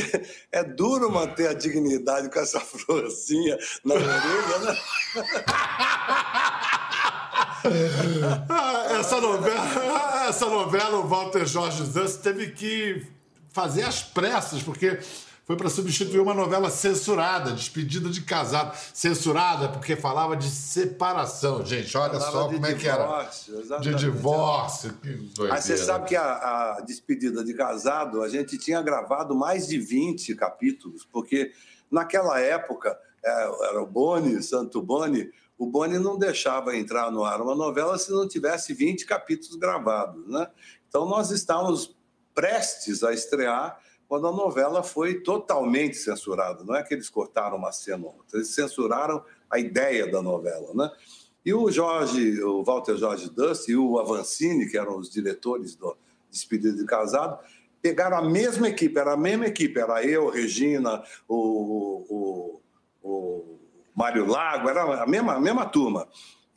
é 0.52 0.64
duro 0.64 1.12
manter 1.12 1.50
a 1.50 1.54
dignidade 1.54 2.30
com 2.30 2.40
essa 2.40 2.60
florzinha 2.66 3.58
na 3.84 3.94
orelha, 3.96 4.60
né? 4.60 4.78
essa 9.00 9.22
novela, 9.22 10.26
essa 10.28 10.46
novela, 10.48 10.98
o 10.98 11.08
Walter 11.08 11.46
Jorge 11.46 11.84
Zanz 11.86 12.18
teve 12.18 12.52
que 12.52 13.06
fazer 13.52 13.84
às 13.84 14.02
pressas, 14.04 14.62
porque 14.62 15.00
foi 15.46 15.56
para 15.56 15.70
substituir 15.70 16.20
uma 16.20 16.34
novela 16.34 16.72
censurada, 16.72 17.52
Despedida 17.52 18.10
de 18.10 18.22
Casado. 18.22 18.76
Censurada 18.92 19.70
porque 19.70 19.96
falava 19.96 20.36
de 20.36 20.50
separação. 20.50 21.64
Gente, 21.64 21.96
olha 21.96 22.20
falava 22.20 22.32
só 22.32 22.50
como 22.50 22.66
é 22.66 22.74
que 22.74 22.88
era. 22.88 23.30
De 23.80 23.94
divórcio. 23.94 24.98
Aí 25.52 25.62
você 25.62 25.78
sabe 25.78 26.08
que 26.08 26.16
a, 26.16 26.24
a, 26.78 26.82
Despedida 26.82 27.44
de 27.44 27.54
Casado, 27.54 28.24
a 28.24 28.28
gente 28.28 28.58
tinha 28.58 28.82
gravado 28.82 29.36
mais 29.36 29.68
de 29.68 29.78
20 29.78 30.34
capítulos, 30.34 31.08
porque 31.12 31.52
naquela 31.92 32.40
época, 32.40 32.98
é, 33.24 33.70
era 33.70 33.82
o 33.84 33.86
Boni, 33.86 34.42
Santo 34.42 34.82
Boni, 34.82 35.30
o 35.60 35.68
Boni 35.68 36.00
não 36.00 36.18
deixava 36.18 36.76
entrar 36.76 37.12
no 37.12 37.24
ar 37.24 37.40
uma 37.40 37.56
novela 37.56 38.00
se 38.00 38.12
não 38.12 38.28
tivesse 38.28 38.74
20 38.74 39.06
capítulos 39.06 39.56
gravados, 39.58 40.28
né? 40.28 40.48
Então 40.90 41.08
nós 41.08 41.30
estávamos 41.30 41.96
prestes 42.34 43.04
a 43.04 43.14
estrear 43.14 43.80
quando 44.08 44.28
a 44.28 44.32
novela 44.32 44.84
foi 44.84 45.22
totalmente 45.22 45.98
censurada. 45.98 46.64
Não 46.64 46.76
é 46.76 46.84
que 46.84 46.94
eles 46.94 47.10
cortaram 47.10 47.58
uma 47.58 47.72
cena 47.72 48.06
ou 48.06 48.16
outra, 48.18 48.38
eles 48.38 48.50
censuraram 48.50 49.24
a 49.50 49.60
ideia 49.60 50.10
da 50.10 50.22
novela, 50.22 50.74
né? 50.74 50.92
E 51.46 51.54
o 51.54 51.70
Jorge, 51.70 52.42
o 52.44 52.64
Walter 52.64 52.98
Jorge 52.98 53.30
Dust 53.30 53.70
e 53.70 53.76
o 53.76 54.00
Avancini, 54.00 54.68
que 54.68 54.78
eram 54.78 54.98
os 54.98 55.10
diretores 55.10 55.76
do 55.76 55.96
Despedido 56.32 56.78
de 56.78 56.86
Casado, 56.86 57.40
pegaram 57.82 58.18
a 58.18 58.22
mesma 58.24 58.68
equipe, 58.68 59.00
era 59.00 59.14
a 59.14 59.18
mesma 59.18 59.46
equipe, 59.46 59.80
era 59.80 60.04
eu, 60.04 60.30
Regina, 60.30 61.04
o, 61.28 62.06
o, 62.10 62.62
o 63.04 63.60
Mário 63.96 64.26
Lago, 64.26 64.68
era 64.70 65.04
a 65.04 65.06
mesma, 65.06 65.34
a 65.34 65.40
mesma 65.40 65.68
turma. 65.68 66.08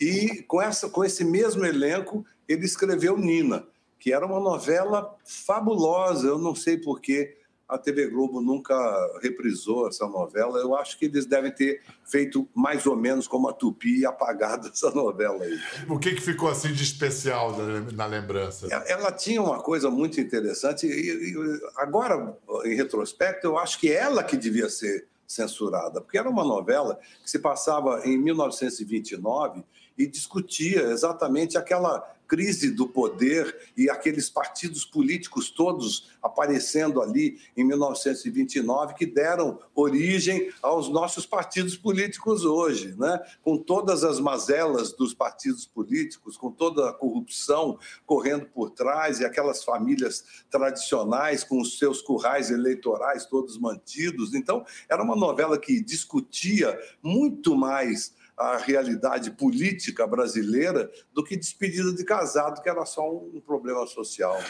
E 0.01 0.43
com, 0.49 0.63
essa, 0.63 0.89
com 0.89 1.05
esse 1.05 1.23
mesmo 1.23 1.67
elenco, 1.67 2.25
ele 2.49 2.65
escreveu 2.65 3.19
Nina 3.19 3.67
que 3.99 4.13
era 4.13 4.25
uma 4.25 4.41
novela 4.41 5.17
fabulosa. 5.25 6.29
Eu 6.29 6.39
não 6.39 6.55
sei 6.55 6.79
por 6.79 7.01
que 7.01 7.37
a 7.69 7.77
TV 7.77 8.07
Globo 8.09 8.41
nunca 8.41 8.75
reprisou 9.23 9.89
essa 9.89 10.09
novela. 10.09 10.59
Eu 10.59 10.75
acho 10.75 10.99
que 10.99 11.05
eles 11.05 11.27
devem 11.27 11.53
ter 11.53 11.83
feito 12.05 12.49
mais 12.55 12.87
ou 12.87 12.97
menos 12.97 13.29
como 13.29 13.49
a 13.49 13.53
Tupi 13.53 14.01
e 14.01 14.07
apagado 14.07 14.69
essa 14.73 14.91
novela 14.91 15.45
aí. 15.45 15.59
O 15.89 15.99
que, 15.99 16.15
que 16.15 16.23
ficou 16.23 16.49
assim 16.49 16.73
de 16.73 16.83
especial 16.83 17.55
na 17.93 18.07
lembrança? 18.07 18.67
Ela 18.87 19.13
tinha 19.13 19.43
uma 19.43 19.61
coisa 19.61 19.91
muito 19.91 20.19
interessante 20.21 20.87
e, 20.87 21.35
agora, 21.77 22.35
em 22.65 22.75
retrospecto, 22.75 23.47
eu 23.47 23.59
acho 23.59 23.79
que 23.79 23.93
ela 23.93 24.25
que 24.25 24.37
devia 24.37 24.71
ser 24.71 25.07
censurada, 25.27 26.01
porque 26.01 26.17
era 26.17 26.29
uma 26.29 26.43
novela 26.43 26.99
que 27.23 27.31
se 27.31 27.39
passava 27.39 28.01
em 28.07 28.17
1929 28.17 29.63
e 29.99 30.07
discutia 30.07 30.85
exatamente 30.85 31.59
aquela 31.59 32.18
crise 32.29 32.71
do 32.71 32.87
poder 32.87 33.73
e 33.75 33.89
aqueles 33.89 34.29
partidos 34.29 34.85
políticos 34.85 35.49
todos 35.49 36.11
aparecendo 36.23 37.01
ali 37.01 37.41
em 37.57 37.65
1929 37.65 38.95
que 38.95 39.07
deram 39.07 39.59
origem 39.75 40.53
aos 40.63 40.91
nossos 40.91 41.25
partidos 41.25 41.77
políticos 41.77 42.45
hoje, 42.45 42.95
né? 42.99 43.19
Com 43.43 43.57
todas 43.57 44.05
as 44.05 44.21
mazelas 44.21 44.93
dos 44.93 45.15
partidos 45.15 45.67
políticos, 45.67 46.37
com 46.37 46.51
toda 46.51 46.91
a 46.91 46.93
corrupção 46.93 47.79
correndo 48.05 48.45
por 48.47 48.71
trás 48.71 49.21
e 49.21 49.25
aquelas 49.25 49.65
famílias 49.65 50.23
tradicionais 50.51 51.43
com 51.43 51.61
os 51.61 51.79
seus 51.79 52.03
currais 52.03 52.51
eleitorais 52.51 53.25
todos 53.25 53.59
mantidos. 53.59 54.35
Então, 54.35 54.67
era 54.89 55.03
uma 55.03 55.17
novela 55.17 55.59
que 55.59 55.81
discutia 55.81 56.79
muito 57.03 57.57
mais 57.57 58.18
a 58.39 58.57
realidade 58.57 59.33
política 59.33 60.07
brasileira 60.07 60.91
do 61.13 61.25
que 61.25 61.37
despedida 61.37 61.93
de 61.93 62.05
casado, 62.05 62.63
que 62.63 62.69
era 62.69 62.87
só 62.87 63.03
um 63.11 63.43
problema 63.45 63.85
social. 63.87 64.41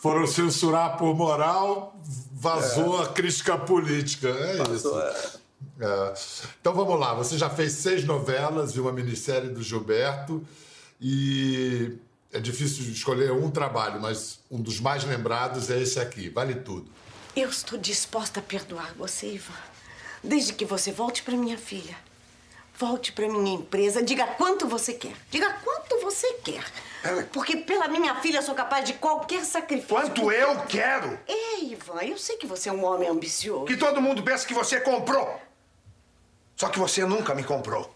Foram 0.00 0.26
censurar 0.26 0.98
por 0.98 1.14
moral, 1.14 1.98
vazou 2.32 3.00
é. 3.00 3.04
a 3.04 3.08
crítica 3.08 3.56
política. 3.56 4.28
É 4.28 4.56
vazou, 4.58 4.74
isso. 4.74 5.00
É. 5.00 5.40
É. 5.80 6.14
Então 6.60 6.74
vamos 6.74 7.00
lá, 7.00 7.14
você 7.14 7.38
já 7.38 7.48
fez 7.48 7.72
seis 7.72 8.04
novelas 8.04 8.72
e 8.72 8.80
uma 8.80 8.92
minissérie 8.92 9.48
do 9.48 9.62
Gilberto 9.62 10.46
e 11.00 11.98
é 12.32 12.38
difícil 12.38 12.84
escolher 12.92 13.32
um 13.32 13.50
trabalho, 13.50 14.00
mas 14.00 14.40
um 14.50 14.60
dos 14.60 14.78
mais 14.78 15.04
lembrados 15.04 15.70
é 15.70 15.80
esse 15.80 15.98
aqui, 15.98 16.28
vale 16.28 16.54
tudo. 16.56 16.90
Eu 17.34 17.48
estou 17.48 17.78
disposta 17.78 18.40
a 18.40 18.42
perdoar 18.42 18.92
você, 18.94 19.34
Ivan, 19.34 19.54
desde 20.22 20.52
que 20.52 20.66
você 20.66 20.92
volte 20.92 21.22
para 21.22 21.34
minha 21.34 21.56
filha. 21.56 21.96
Volte 22.80 23.12
para 23.12 23.28
minha 23.28 23.56
empresa, 23.56 24.02
diga 24.02 24.26
quanto 24.26 24.66
você 24.66 24.94
quer. 24.94 25.14
Diga 25.30 25.52
quanto 25.62 26.00
você 26.00 26.32
quer. 26.42 26.64
Porque 27.30 27.58
pela 27.58 27.86
minha 27.88 28.18
filha 28.22 28.38
eu 28.38 28.42
sou 28.42 28.54
capaz 28.54 28.86
de 28.86 28.94
qualquer 28.94 29.44
sacrifício. 29.44 29.94
Quanto 29.94 30.32
eu 30.32 30.58
quero? 30.64 31.20
Ei, 31.28 31.72
Ivan, 31.72 32.00
eu 32.00 32.16
sei 32.16 32.38
que 32.38 32.46
você 32.46 32.70
é 32.70 32.72
um 32.72 32.82
homem 32.82 33.06
ambicioso. 33.06 33.66
Que 33.66 33.76
todo 33.76 34.00
mundo 34.00 34.22
pensa 34.22 34.46
que 34.46 34.54
você 34.54 34.80
comprou. 34.80 35.38
Só 36.56 36.70
que 36.70 36.78
você 36.78 37.04
nunca 37.04 37.34
me 37.34 37.44
comprou. 37.44 37.94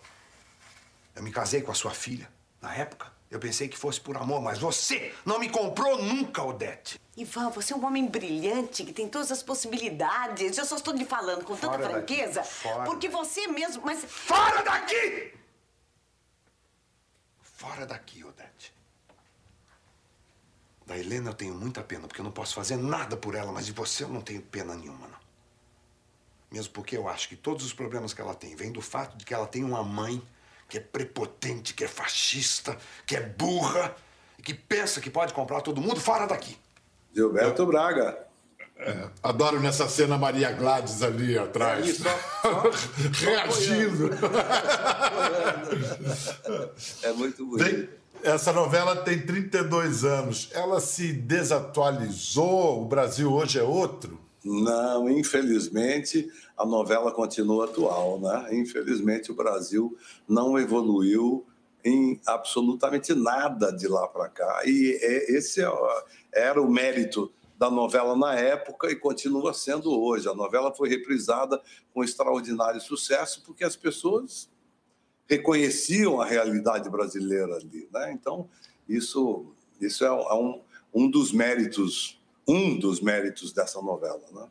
Eu 1.17 1.23
me 1.23 1.33
casei 1.33 1.63
com 1.63 1.73
a 1.73 1.75
sua 1.75 1.93
filha 1.93 2.29
na 2.61 2.75
época. 2.75 3.11
Eu 3.35 3.41
pensei 3.41 3.67
que 3.67 3.77
fosse 3.77 4.01
por 4.01 4.17
amor, 4.17 4.41
mas 4.41 4.61
você 4.61 5.13
não 5.27 5.41
me 5.41 5.49
comprou 5.49 6.01
nunca, 6.01 6.41
Odete. 6.41 7.01
Ivan, 7.17 7.51
você 7.51 7.73
é 7.73 7.77
um 7.77 7.85
homem 7.85 8.07
brilhante, 8.07 8.85
que 8.85 8.93
tem 8.93 9.09
todas 9.09 9.33
as 9.33 9.43
possibilidades. 9.43 10.57
Eu 10.57 10.65
só 10.65 10.77
estou 10.77 10.95
lhe 10.95 11.05
falando 11.05 11.45
com 11.45 11.57
Fora 11.57 11.79
tanta 11.79 11.91
franqueza, 11.91 12.45
porque 12.85 13.09
você 13.09 13.49
mesmo... 13.49 13.83
Mas... 13.85 14.05
Fora 14.05 14.63
daqui! 14.63 15.35
Fora 17.41 17.85
daqui, 17.85 18.23
Odete. 18.23 18.73
Da 20.87 20.97
Helena 20.97 21.31
eu 21.31 21.35
tenho 21.35 21.55
muita 21.57 21.83
pena, 21.83 22.07
porque 22.07 22.21
eu 22.21 22.25
não 22.25 22.31
posso 22.31 22.55
fazer 22.55 22.77
nada 22.77 23.17
por 23.17 23.35
ela, 23.35 23.51
mas 23.51 23.67
de 23.67 23.73
você 23.73 24.05
eu 24.05 24.09
não 24.09 24.21
tenho 24.21 24.43
pena 24.43 24.77
nenhuma, 24.77 25.09
não. 25.09 25.19
Mesmo 26.53 26.73
porque 26.73 26.97
eu 26.97 27.09
acho 27.09 27.29
que 27.29 27.35
todos 27.35 27.67
os 27.67 27.73
problemas 27.73 28.15
que 28.15 28.21
ela 28.21 28.33
tem 28.33 28.55
vêm 28.55 28.71
do 28.71 28.81
fato 28.81 29.17
de 29.17 29.25
que 29.25 29.35
ela 29.35 29.49
tem 29.49 29.65
uma 29.65 29.83
mãe 29.83 30.23
que 30.75 30.79
é 30.79 30.81
prepotente, 30.81 31.73
que 31.73 31.85
é 31.85 31.89
fascista, 31.89 32.77
que 33.07 33.15
é 33.15 33.21
burra 33.21 33.95
e 34.37 34.43
que 34.43 34.53
pensa 34.53 35.01
que 35.01 35.09
pode 35.09 35.33
comprar 35.33 35.61
todo 35.61 35.81
mundo 35.81 36.01
fora 36.01 36.27
daqui. 36.27 36.59
Gilberto 37.15 37.65
Braga. 37.65 38.19
É, 38.77 39.09
adoro 39.23 39.61
nessa 39.61 39.89
cena 39.89 40.19
Maria 40.19 40.51
Gladys 40.51 41.01
ali 41.01 41.39
atrás. 41.39 41.89
É, 41.89 41.93
só, 41.93 42.19
só, 42.43 42.71
Reagindo. 43.25 44.11
é 47.05 47.13
muito 47.13 47.47
bonito. 47.47 47.65
Tem, 47.65 47.89
essa 48.25 48.53
novela 48.53 48.97
tem 48.97 49.25
32 49.25 50.05
anos. 50.05 50.51
Ela 50.53 50.81
se 50.81 51.13
desatualizou? 51.13 52.83
O 52.83 52.85
Brasil 52.87 53.33
hoje 53.33 53.61
é 53.61 53.63
outro? 53.63 54.19
Não, 54.45 55.09
infelizmente 55.09 56.29
a 56.55 56.67
novela 56.67 57.11
continua 57.11 57.65
atual, 57.65 58.21
né? 58.21 58.49
Infelizmente 58.53 59.33
o 59.33 59.35
Brasil 59.35 59.97
não 60.29 60.59
evoluiu 60.59 61.47
em 61.83 62.21
absolutamente 62.27 63.15
nada 63.15 63.71
de 63.71 63.89
lá 63.89 64.07
para 64.07 64.29
cá. 64.29 64.63
E 64.67 64.99
é, 65.01 65.33
esse 65.33 65.63
é, 65.63 65.69
era 66.33 66.61
o 66.61 66.71
mérito 66.71 67.33
da 67.59 67.71
novela 67.71 68.15
na 68.15 68.35
época 68.35 68.91
e 68.91 68.97
continua 68.97 69.55
sendo 69.55 69.91
hoje. 69.99 70.29
A 70.29 70.35
novela 70.35 70.75
foi 70.75 70.91
reprisada 70.91 71.63
com 71.95 72.05
extraordinário 72.05 72.81
sucesso 72.81 73.43
porque 73.47 73.65
as 73.65 73.77
pessoas 73.77 74.51
reconheciam 75.27 76.21
a 76.21 76.27
realidade 76.27 76.91
brasileira 76.91 77.57
ali, 77.57 77.89
né? 77.91 78.13
Então 78.13 78.49
isso 78.87 79.55
isso 79.81 80.05
é 80.05 80.35
um, 80.35 80.61
um 80.93 81.11
dos 81.11 81.33
méritos 81.33 82.23
um 82.47 82.79
dos 82.79 83.01
méritos 83.01 83.53
dessa 83.53 83.81
novela. 83.81 84.23
Né? 84.33 84.47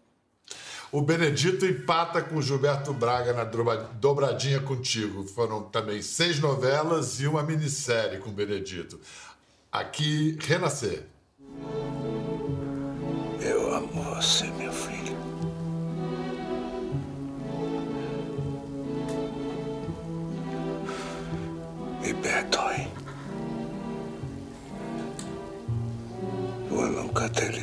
O 0.92 1.02
Benedito 1.02 1.66
empata 1.66 2.22
com 2.22 2.36
o 2.36 2.42
Gilberto 2.42 2.94
Braga 2.94 3.34
na 3.34 3.44
dobradinha 3.44 4.60
contigo. 4.60 5.24
Foram 5.24 5.64
também 5.64 6.02
seis 6.02 6.40
novelas 6.40 7.20
e 7.20 7.28
uma 7.28 7.42
minissérie 7.42 8.20
com 8.20 8.30
o 8.30 8.34
Benedito. 8.34 9.00
Aqui, 9.72 10.38
Renascer. 10.40 11.08
Eu 13.42 13.74
amo 13.74 14.04
você, 14.16 14.46
meu 14.52 14.72
filho. 14.72 15.18
Me 22.02 22.14
perdoe. 22.14 22.88
Eu 26.70 26.92
nunca 26.92 27.28
ter 27.30 27.52
lhe 27.52 27.63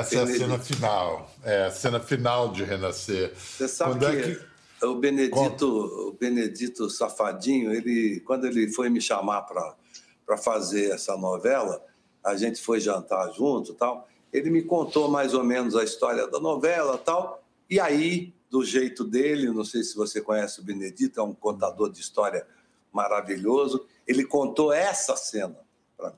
Essa 0.00 0.16
é 0.16 0.22
a 0.22 0.26
cena 0.26 0.58
final. 0.58 1.30
É 1.42 1.64
a 1.66 1.70
cena 1.70 2.00
final 2.00 2.52
de 2.52 2.64
Renascer. 2.64 3.32
Você 3.36 3.68
sabe 3.68 3.92
quando 3.92 4.10
que, 4.10 4.16
é 4.16 4.34
que, 4.34 4.86
o 4.86 4.94
Benedito, 4.94 5.66
o 6.08 6.12
Benedito 6.12 6.88
Safadinho, 6.88 7.72
ele, 7.72 8.20
quando 8.20 8.46
ele 8.46 8.70
foi 8.72 8.88
me 8.88 9.00
chamar 9.00 9.42
para 9.42 10.36
fazer 10.38 10.90
essa 10.90 11.16
novela, 11.16 11.84
a 12.24 12.36
gente 12.36 12.60
foi 12.60 12.80
jantar 12.80 13.32
junto, 13.32 13.74
tal. 13.74 14.08
Ele 14.32 14.50
me 14.50 14.62
contou 14.62 15.08
mais 15.08 15.34
ou 15.34 15.44
menos 15.44 15.76
a 15.76 15.84
história 15.84 16.26
da 16.26 16.38
novela, 16.38 16.96
tal. 16.96 17.42
E 17.68 17.78
aí, 17.78 18.32
do 18.48 18.64
jeito 18.64 19.04
dele, 19.04 19.50
não 19.50 19.64
sei 19.64 19.82
se 19.82 19.94
você 19.94 20.20
conhece 20.20 20.60
o 20.60 20.64
Benedito, 20.64 21.20
é 21.20 21.22
um 21.22 21.34
contador 21.34 21.90
de 21.90 22.00
história 22.00 22.46
maravilhoso. 22.92 23.86
Ele 24.06 24.24
contou 24.24 24.72
essa 24.72 25.16
cena 25.16 25.56
para 25.96 26.10
mim, 26.10 26.16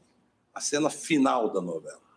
a 0.55 0.61
cena 0.61 0.89
final 0.89 1.51
da 1.51 1.61
novela. 1.61 2.12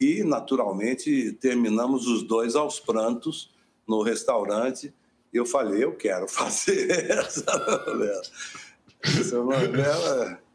E, 0.00 0.24
naturalmente, 0.24 1.32
terminamos 1.32 2.06
os 2.06 2.22
dois 2.22 2.56
aos 2.56 2.80
prantos 2.80 3.50
no 3.86 4.02
restaurante. 4.02 4.94
Eu 5.32 5.44
falei, 5.44 5.84
eu 5.84 5.94
quero 5.94 6.26
fazer 6.28 7.10
essa 7.10 7.44
novela. 7.58 8.22
Essa 9.02 9.42
novela... 9.42 10.40
É 10.46 10.50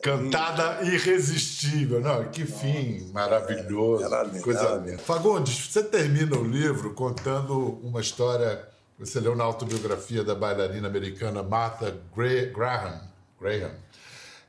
Cantada 0.00 0.84
irresistível. 0.84 2.00
Não, 2.00 2.30
que 2.30 2.46
fim 2.46 3.10
maravilhoso. 3.12 4.04
Era 4.04 4.22
lindo, 4.22 4.42
coisa 4.42 4.76
linda. 4.76 4.98
Fagundes, 4.98 5.66
você 5.66 5.82
termina 5.82 6.36
o 6.36 6.44
livro 6.44 6.94
contando 6.94 7.80
uma 7.82 8.00
história 8.00 8.68
você 8.98 9.20
leu 9.20 9.36
na 9.36 9.44
autobiografia 9.44 10.24
da 10.24 10.34
bailarina 10.34 10.88
americana 10.88 11.40
Martha 11.40 11.96
Graham, 12.16 13.00
Graham 13.40 13.70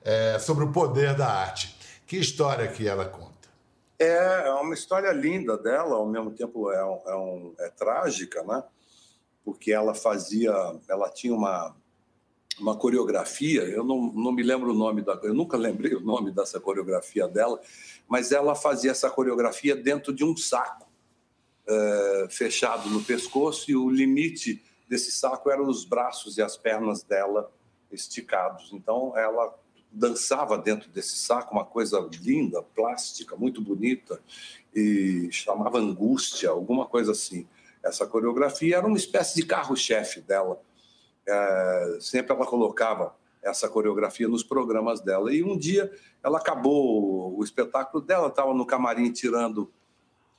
é, 0.04 0.39
sobre 0.39 0.63
o 0.63 0.71
poder 0.71 1.15
da 1.15 1.28
arte. 1.28 1.78
Que 2.08 2.17
história 2.17 2.67
que 2.67 2.88
ela 2.88 3.06
conta? 3.06 3.29
É, 4.00 4.48
é 4.48 4.52
uma 4.54 4.74
história 4.74 5.12
linda 5.12 5.58
dela, 5.58 5.96
ao 5.96 6.08
mesmo 6.08 6.32
tempo 6.32 6.72
é, 6.72 6.78
é, 6.78 7.16
um, 7.16 7.54
é 7.60 7.70
trágica, 7.70 8.42
né? 8.44 8.64
Porque 9.44 9.74
ela 9.74 9.94
fazia, 9.94 10.54
ela 10.88 11.10
tinha 11.10 11.36
uma, 11.36 11.76
uma 12.58 12.78
coreografia, 12.78 13.64
eu 13.64 13.84
não, 13.84 14.12
não 14.14 14.32
me 14.32 14.42
lembro 14.42 14.72
o 14.72 14.74
nome 14.74 15.02
da, 15.02 15.20
eu 15.24 15.34
nunca 15.34 15.58
lembrei 15.58 15.94
o 15.96 16.00
nome 16.00 16.32
dessa 16.32 16.62
coreografia 16.62 17.28
dela, 17.28 17.60
mas 18.08 18.32
ela 18.32 18.56
fazia 18.56 18.92
essa 18.92 19.10
coreografia 19.10 19.76
dentro 19.76 20.14
de 20.14 20.24
um 20.24 20.36
saco 20.38 20.88
é, 21.68 22.28
fechado 22.30 22.90
no 22.90 23.04
pescoço 23.04 23.70
e 23.70 23.76
o 23.76 23.90
limite 23.90 24.64
desse 24.88 25.12
saco 25.12 25.52
eram 25.52 25.68
os 25.68 25.84
braços 25.84 26.38
e 26.38 26.42
as 26.42 26.56
pernas 26.56 27.04
dela 27.04 27.52
esticados. 27.92 28.72
Então 28.72 29.18
ela 29.18 29.54
dançava 29.91 30.58
dentro 30.58 30.89
desse 30.89 31.15
saco, 31.15 31.54
uma 31.54 31.65
coisa 31.65 32.08
linda, 32.21 32.62
plástica, 32.62 33.36
muito 33.36 33.62
bonita, 33.62 34.21
e 34.75 35.30
chamava 35.32 35.80
Angústia, 35.80 36.49
alguma 36.49 36.86
coisa 36.86 37.12
assim. 37.12 37.47
Essa 37.84 38.06
coreografia 38.06 38.78
era 38.78 38.88
uma 38.88 38.97
espécie 38.97 39.36
de 39.36 39.45
carro-chefe 39.45 40.21
dela. 40.21 40.62
É, 41.28 41.97
sempre 41.99 42.36
ela 42.36 42.45
colocava 42.45 43.15
essa 43.41 43.69
coreografia 43.69 44.28
nos 44.28 44.43
programas 44.43 45.02
dela. 45.02 45.34
E 45.34 45.43
um 45.43 45.58
dia 45.58 45.91
ela 46.23 46.38
acabou 46.38 47.38
o 47.38 47.43
espetáculo 47.43 48.04
dela, 48.04 48.28
estava 48.28 48.54
no 48.54 48.65
camarim 48.65 49.12
tirando 49.12 49.71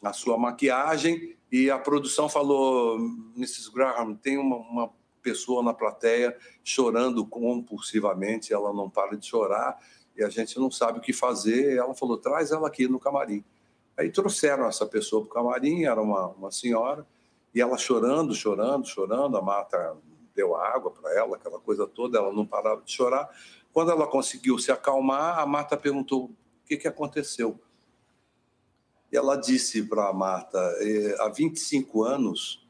a 0.03 0.13
sua 0.13 0.39
maquiagem 0.39 1.37
e 1.51 1.71
a 1.71 1.79
produção 1.79 2.29
falou: 2.29 2.99
Mrs. 3.37 3.71
Graham, 3.73 4.15
tem 4.15 4.39
uma, 4.39 4.57
uma 4.57 4.93
pessoa 5.23 5.63
na 5.63 5.73
plateia 5.75 6.37
chorando 6.65 7.27
compulsivamente, 7.27 8.53
ela 8.53 8.73
não 8.73 8.89
para 8.89 9.17
de 9.17 9.27
chorar 9.27 9.79
e 10.17 10.23
a 10.23 10.29
gente 10.29 10.59
não 10.59 10.71
sabe 10.71 10.99
o 10.99 11.03
que 11.03 11.13
fazer. 11.13 11.77
Ela 11.77 11.95
falou: 11.95 12.19
traz 12.19 12.51
ela 12.51 12.69
aqui 12.69 12.87
no 12.89 13.01
camarim. 13.01 13.45
Aí 13.97 14.11
trouxeram 14.11 14.67
essa 14.67 14.87
pessoa 14.87 15.23
para 15.23 15.31
o 15.31 15.35
camarim, 15.35 15.85
era 15.85 16.01
uma, 16.01 16.29
uma 16.29 16.51
senhora, 16.51 17.07
e 17.55 17.61
ela 17.61 17.77
chorando, 17.77 18.35
chorando, 18.35 18.87
chorando. 18.87 19.37
A 19.37 19.43
Marta 19.43 19.97
deu 20.35 20.55
água 20.55 20.91
para 20.91 21.13
ela, 21.15 21.37
aquela 21.37 21.59
coisa 21.59 21.87
toda, 21.87 22.19
ela 22.19 22.33
não 22.33 22.47
parava 22.47 22.83
de 22.83 22.93
chorar. 22.93 23.29
Quando 23.73 23.91
ela 23.91 24.07
conseguiu 24.07 24.59
se 24.59 24.71
acalmar, 24.73 25.39
a 25.39 25.47
Marta 25.47 25.77
perguntou: 25.77 26.25
o 26.25 26.35
que, 26.67 26.77
que 26.77 26.89
aconteceu? 26.89 27.59
E 29.13 29.17
ela 29.17 29.37
disse 29.37 29.83
para 29.83 30.09
a 30.09 30.13
Marta: 30.13 30.59
eh, 30.81 31.17
há 31.19 31.29
25 31.29 32.05
anos 32.05 32.61
é, 32.61 32.70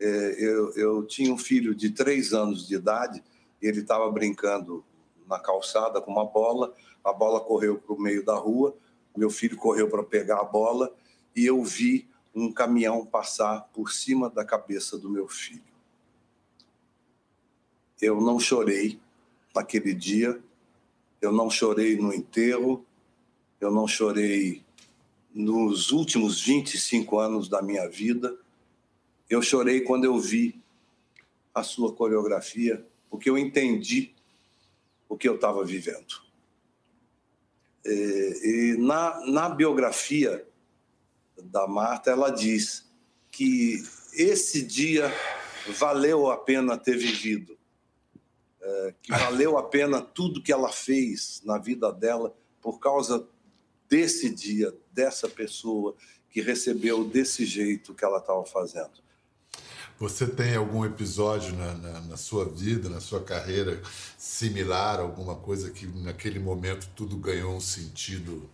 eu, 0.00 0.72
eu 0.74 1.06
tinha 1.06 1.32
um 1.32 1.38
filho 1.38 1.74
de 1.74 1.90
três 1.90 2.32
anos 2.32 2.66
de 2.66 2.74
idade, 2.74 3.22
ele 3.60 3.80
estava 3.80 4.10
brincando 4.10 4.84
na 5.26 5.38
calçada 5.38 6.00
com 6.00 6.12
uma 6.12 6.24
bola, 6.24 6.74
a 7.04 7.12
bola 7.12 7.40
correu 7.40 7.78
para 7.78 7.94
o 7.94 8.00
meio 8.00 8.24
da 8.24 8.34
rua, 8.34 8.76
meu 9.16 9.30
filho 9.30 9.56
correu 9.56 9.90
para 9.90 10.02
pegar 10.04 10.40
a 10.40 10.44
bola 10.44 10.94
e 11.34 11.44
eu 11.44 11.62
vi 11.64 12.08
um 12.34 12.52
caminhão 12.52 13.04
passar 13.04 13.62
por 13.72 13.90
cima 13.90 14.30
da 14.30 14.44
cabeça 14.44 14.96
do 14.96 15.10
meu 15.10 15.26
filho. 15.28 15.62
Eu 18.00 18.20
não 18.20 18.38
chorei 18.38 19.00
naquele 19.52 19.92
dia, 19.92 20.40
eu 21.20 21.32
não 21.32 21.50
chorei 21.50 21.96
no 21.96 22.14
enterro, 22.14 22.86
eu 23.60 23.72
não 23.72 23.88
chorei 23.88 24.62
nos 25.34 25.90
últimos 25.90 26.40
25 26.40 27.18
anos 27.18 27.48
da 27.48 27.60
minha 27.60 27.88
vida 27.88 28.38
eu 29.28 29.42
chorei 29.42 29.80
quando 29.82 30.04
eu 30.04 30.18
vi 30.18 30.62
a 31.54 31.62
sua 31.62 31.92
coreografia, 31.92 32.84
porque 33.10 33.28
eu 33.28 33.36
entendi 33.36 34.14
o 35.08 35.16
que 35.16 35.28
eu 35.28 35.34
estava 35.34 35.64
vivendo. 35.64 36.22
E, 37.84 38.74
e 38.74 38.76
na, 38.78 39.20
na 39.26 39.48
biografia 39.48 40.46
da 41.42 41.66
Marta, 41.66 42.10
ela 42.10 42.30
diz 42.30 42.86
que 43.30 43.82
esse 44.12 44.62
dia 44.62 45.12
valeu 45.78 46.30
a 46.30 46.36
pena 46.36 46.76
ter 46.76 46.96
vivido, 46.96 47.56
é, 48.60 48.94
que 49.02 49.10
valeu 49.10 49.56
a 49.58 49.62
pena 49.62 50.00
tudo 50.00 50.42
que 50.42 50.52
ela 50.52 50.70
fez 50.70 51.42
na 51.44 51.58
vida 51.58 51.92
dela 51.92 52.34
por 52.60 52.78
causa 52.78 53.26
desse 53.88 54.28
dia, 54.28 54.74
dessa 54.92 55.28
pessoa 55.28 55.94
que 56.30 56.40
recebeu 56.40 57.04
desse 57.04 57.46
jeito 57.46 57.94
que 57.94 58.04
ela 58.04 58.18
estava 58.18 58.44
fazendo. 58.44 59.07
Você 59.98 60.28
tem 60.28 60.54
algum 60.54 60.84
episódio 60.84 61.56
na, 61.56 61.74
na, 61.74 62.00
na, 62.02 62.16
sua 62.16 62.44
vida, 62.44 62.88
na 62.88 63.00
sua 63.00 63.20
carreira, 63.20 63.82
similar, 64.16 65.00
alguma 65.00 65.34
coisa 65.34 65.72
que 65.72 65.86
naquele 65.86 66.38
momento 66.38 66.88
tudo 66.94 67.16
ganhou 67.16 67.52
um 67.52 67.60
sentido 67.60 68.48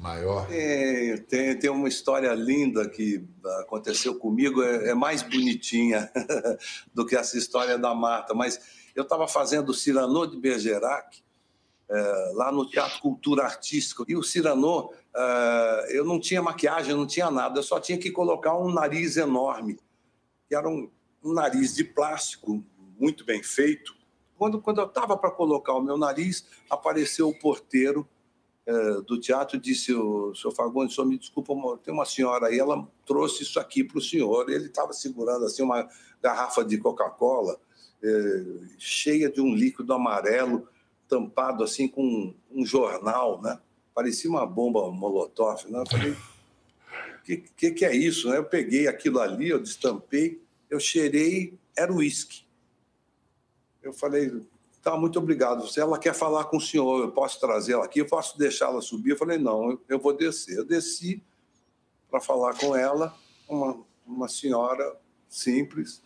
maior? 0.00 0.46
É, 0.50 1.18
tem, 1.28 1.58
tem 1.58 1.68
uma 1.68 1.88
história 1.88 2.32
linda 2.32 2.88
que 2.88 3.22
aconteceu 3.60 4.14
comigo, 4.14 4.62
é, 4.62 4.88
é 4.88 4.94
mais 4.94 5.22
bonitinha 5.22 6.10
do 6.94 7.04
que 7.04 7.16
essa 7.16 7.36
história 7.36 7.76
da 7.76 7.94
Marta, 7.94 8.32
mas 8.32 8.58
eu 8.96 9.02
estava 9.02 9.28
fazendo 9.28 9.74
Cyrano 9.74 10.26
de 10.26 10.38
Bergerac, 10.38 11.18
é, 11.90 12.32
lá 12.32 12.50
no 12.50 12.66
Teatro 12.66 12.98
Cultura 13.02 13.42
Artística, 13.42 14.04
e 14.08 14.16
o 14.16 14.22
Cyrano, 14.22 14.90
é, 15.14 15.98
eu 15.98 16.04
não 16.06 16.18
tinha 16.18 16.40
maquiagem, 16.40 16.94
não 16.94 17.06
tinha 17.06 17.30
nada, 17.30 17.58
eu 17.58 17.62
só 17.62 17.78
tinha 17.78 17.98
que 17.98 18.10
colocar 18.10 18.56
um 18.56 18.72
nariz 18.72 19.18
enorme 19.18 19.78
que 20.50 20.56
era 20.56 20.68
um, 20.68 20.90
um 21.22 21.32
nariz 21.32 21.76
de 21.76 21.84
plástico 21.84 22.64
muito 22.98 23.24
bem 23.24 23.40
feito. 23.40 23.94
Quando, 24.36 24.60
quando 24.60 24.80
eu 24.80 24.86
estava 24.86 25.16
para 25.16 25.30
colocar 25.30 25.74
o 25.74 25.80
meu 25.80 25.96
nariz, 25.96 26.44
apareceu 26.68 27.28
o 27.28 27.38
porteiro 27.38 28.04
é, 28.66 29.00
do 29.02 29.20
teatro 29.20 29.56
e 29.56 29.60
disse: 29.60 29.94
o 29.94 30.34
senhor 30.34 30.52
Fagundes, 30.52 30.98
me 30.98 31.16
desculpa, 31.16 31.54
tem 31.84 31.94
uma 31.94 32.04
senhora 32.04 32.48
aí, 32.48 32.58
ela 32.58 32.84
trouxe 33.06 33.44
isso 33.44 33.60
aqui 33.60 33.84
para 33.84 33.98
o 33.98 34.02
senhor. 34.02 34.50
Ele 34.50 34.66
estava 34.66 34.92
segurando 34.92 35.44
assim 35.44 35.62
uma 35.62 35.88
garrafa 36.20 36.64
de 36.64 36.76
Coca-Cola 36.78 37.56
é, 38.02 38.44
cheia 38.76 39.30
de 39.30 39.40
um 39.40 39.54
líquido 39.54 39.92
amarelo, 39.92 40.66
tampado 41.08 41.62
assim 41.62 41.86
com 41.86 42.02
um, 42.02 42.34
um 42.50 42.66
jornal, 42.66 43.40
né? 43.40 43.60
Parecia 43.94 44.28
uma 44.28 44.44
bomba 44.44 44.90
molotov, 44.90 45.70
né? 45.70 45.80
Eu 45.80 45.86
falei, 45.86 46.16
que, 47.36 47.52
que, 47.56 47.70
que 47.70 47.84
é 47.84 47.94
isso? 47.94 48.28
Né? 48.28 48.38
Eu 48.38 48.44
peguei 48.44 48.88
aquilo 48.88 49.20
ali, 49.20 49.48
eu 49.48 49.60
destampei, 49.60 50.42
eu 50.68 50.80
cheirei, 50.80 51.58
era 51.76 51.92
uísque. 51.92 52.44
Eu 53.82 53.92
falei, 53.92 54.40
tá, 54.82 54.96
muito 54.96 55.18
obrigado. 55.18 55.66
Se 55.68 55.80
ela 55.80 55.98
quer 55.98 56.14
falar 56.14 56.44
com 56.44 56.56
o 56.56 56.60
senhor, 56.60 57.00
eu 57.00 57.12
posso 57.12 57.40
trazê-la 57.40 57.84
aqui, 57.84 58.00
eu 58.00 58.06
posso 58.06 58.38
deixá-la 58.38 58.80
subir? 58.80 59.10
Eu 59.10 59.16
falei, 59.16 59.38
não, 59.38 59.70
eu, 59.70 59.80
eu 59.88 59.98
vou 59.98 60.12
descer. 60.12 60.58
Eu 60.58 60.64
desci 60.64 61.22
para 62.10 62.20
falar 62.20 62.54
com 62.58 62.74
ela, 62.74 63.16
uma, 63.48 63.80
uma 64.06 64.28
senhora 64.28 64.96
simples, 65.28 66.02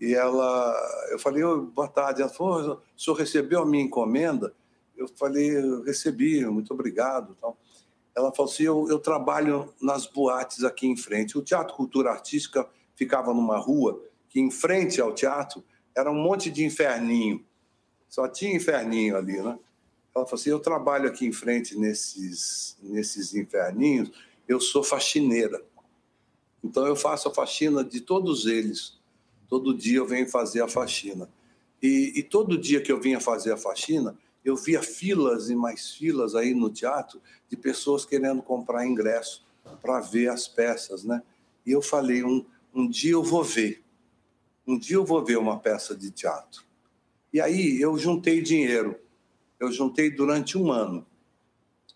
e 0.00 0.14
ela, 0.14 0.74
eu 1.10 1.18
falei, 1.18 1.44
oh, 1.44 1.62
boa 1.62 1.88
tarde. 1.88 2.22
Ela 2.22 2.30
falou, 2.30 2.82
o 2.96 3.00
senhor 3.00 3.16
recebeu 3.16 3.62
a 3.62 3.66
minha 3.66 3.84
encomenda? 3.84 4.54
Eu 4.96 5.08
falei, 5.08 5.50
recebi, 5.84 6.44
muito 6.46 6.72
obrigado. 6.72 7.36
Ela 8.16 8.32
falou 8.32 8.50
assim: 8.50 8.64
eu, 8.64 8.86
eu 8.88 8.98
trabalho 8.98 9.72
nas 9.80 10.06
boates 10.06 10.64
aqui 10.64 10.86
em 10.86 10.96
frente. 10.96 11.36
O 11.36 11.42
Teatro 11.42 11.74
Cultura 11.74 12.10
Artística 12.10 12.68
ficava 12.94 13.34
numa 13.34 13.58
rua 13.58 14.00
que, 14.28 14.40
em 14.40 14.50
frente 14.50 15.00
ao 15.00 15.12
teatro, 15.12 15.64
era 15.96 16.10
um 16.10 16.22
monte 16.22 16.50
de 16.50 16.64
inferninho. 16.64 17.44
Só 18.08 18.28
tinha 18.28 18.54
inferninho 18.54 19.16
ali, 19.16 19.40
né? 19.42 19.58
Ela 20.14 20.24
falou 20.24 20.34
assim: 20.34 20.50
eu 20.50 20.60
trabalho 20.60 21.08
aqui 21.08 21.26
em 21.26 21.32
frente 21.32 21.76
nesses, 21.76 22.76
nesses 22.82 23.34
inferninhos, 23.34 24.10
eu 24.46 24.60
sou 24.60 24.84
faxineira. 24.84 25.60
Então 26.62 26.86
eu 26.86 26.96
faço 26.96 27.28
a 27.28 27.34
faxina 27.34 27.84
de 27.84 28.00
todos 28.00 28.46
eles. 28.46 28.98
Todo 29.48 29.76
dia 29.76 29.98
eu 29.98 30.06
venho 30.06 30.28
fazer 30.28 30.62
a 30.62 30.68
faxina. 30.68 31.28
E, 31.82 32.12
e 32.16 32.22
todo 32.22 32.56
dia 32.56 32.80
que 32.80 32.90
eu 32.90 32.98
vinha 32.98 33.20
fazer 33.20 33.52
a 33.52 33.56
faxina, 33.56 34.16
eu 34.44 34.56
via 34.56 34.82
filas 34.82 35.48
e 35.48 35.56
mais 35.56 35.92
filas 35.92 36.34
aí 36.34 36.54
no 36.54 36.70
teatro 36.70 37.20
de 37.48 37.56
pessoas 37.56 38.04
querendo 38.04 38.42
comprar 38.42 38.86
ingresso 38.86 39.44
para 39.80 40.00
ver 40.00 40.28
as 40.28 40.46
peças, 40.46 41.02
né? 41.04 41.22
E 41.64 41.72
eu 41.72 41.80
falei, 41.80 42.22
um, 42.22 42.44
um 42.74 42.88
dia 42.88 43.12
eu 43.12 43.22
vou 43.22 43.42
ver, 43.42 43.82
um 44.66 44.78
dia 44.78 44.96
eu 44.96 45.04
vou 45.04 45.24
ver 45.24 45.38
uma 45.38 45.58
peça 45.58 45.96
de 45.96 46.10
teatro. 46.10 46.62
E 47.32 47.40
aí 47.40 47.80
eu 47.80 47.96
juntei 47.98 48.42
dinheiro, 48.42 48.98
eu 49.58 49.72
juntei 49.72 50.10
durante 50.10 50.58
um 50.58 50.70
ano, 50.70 51.06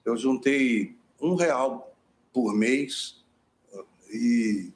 eu 0.05 0.17
juntei 0.17 0.97
um 1.21 1.35
real 1.35 1.95
por 2.33 2.55
mês 2.55 3.23
e 4.11 4.73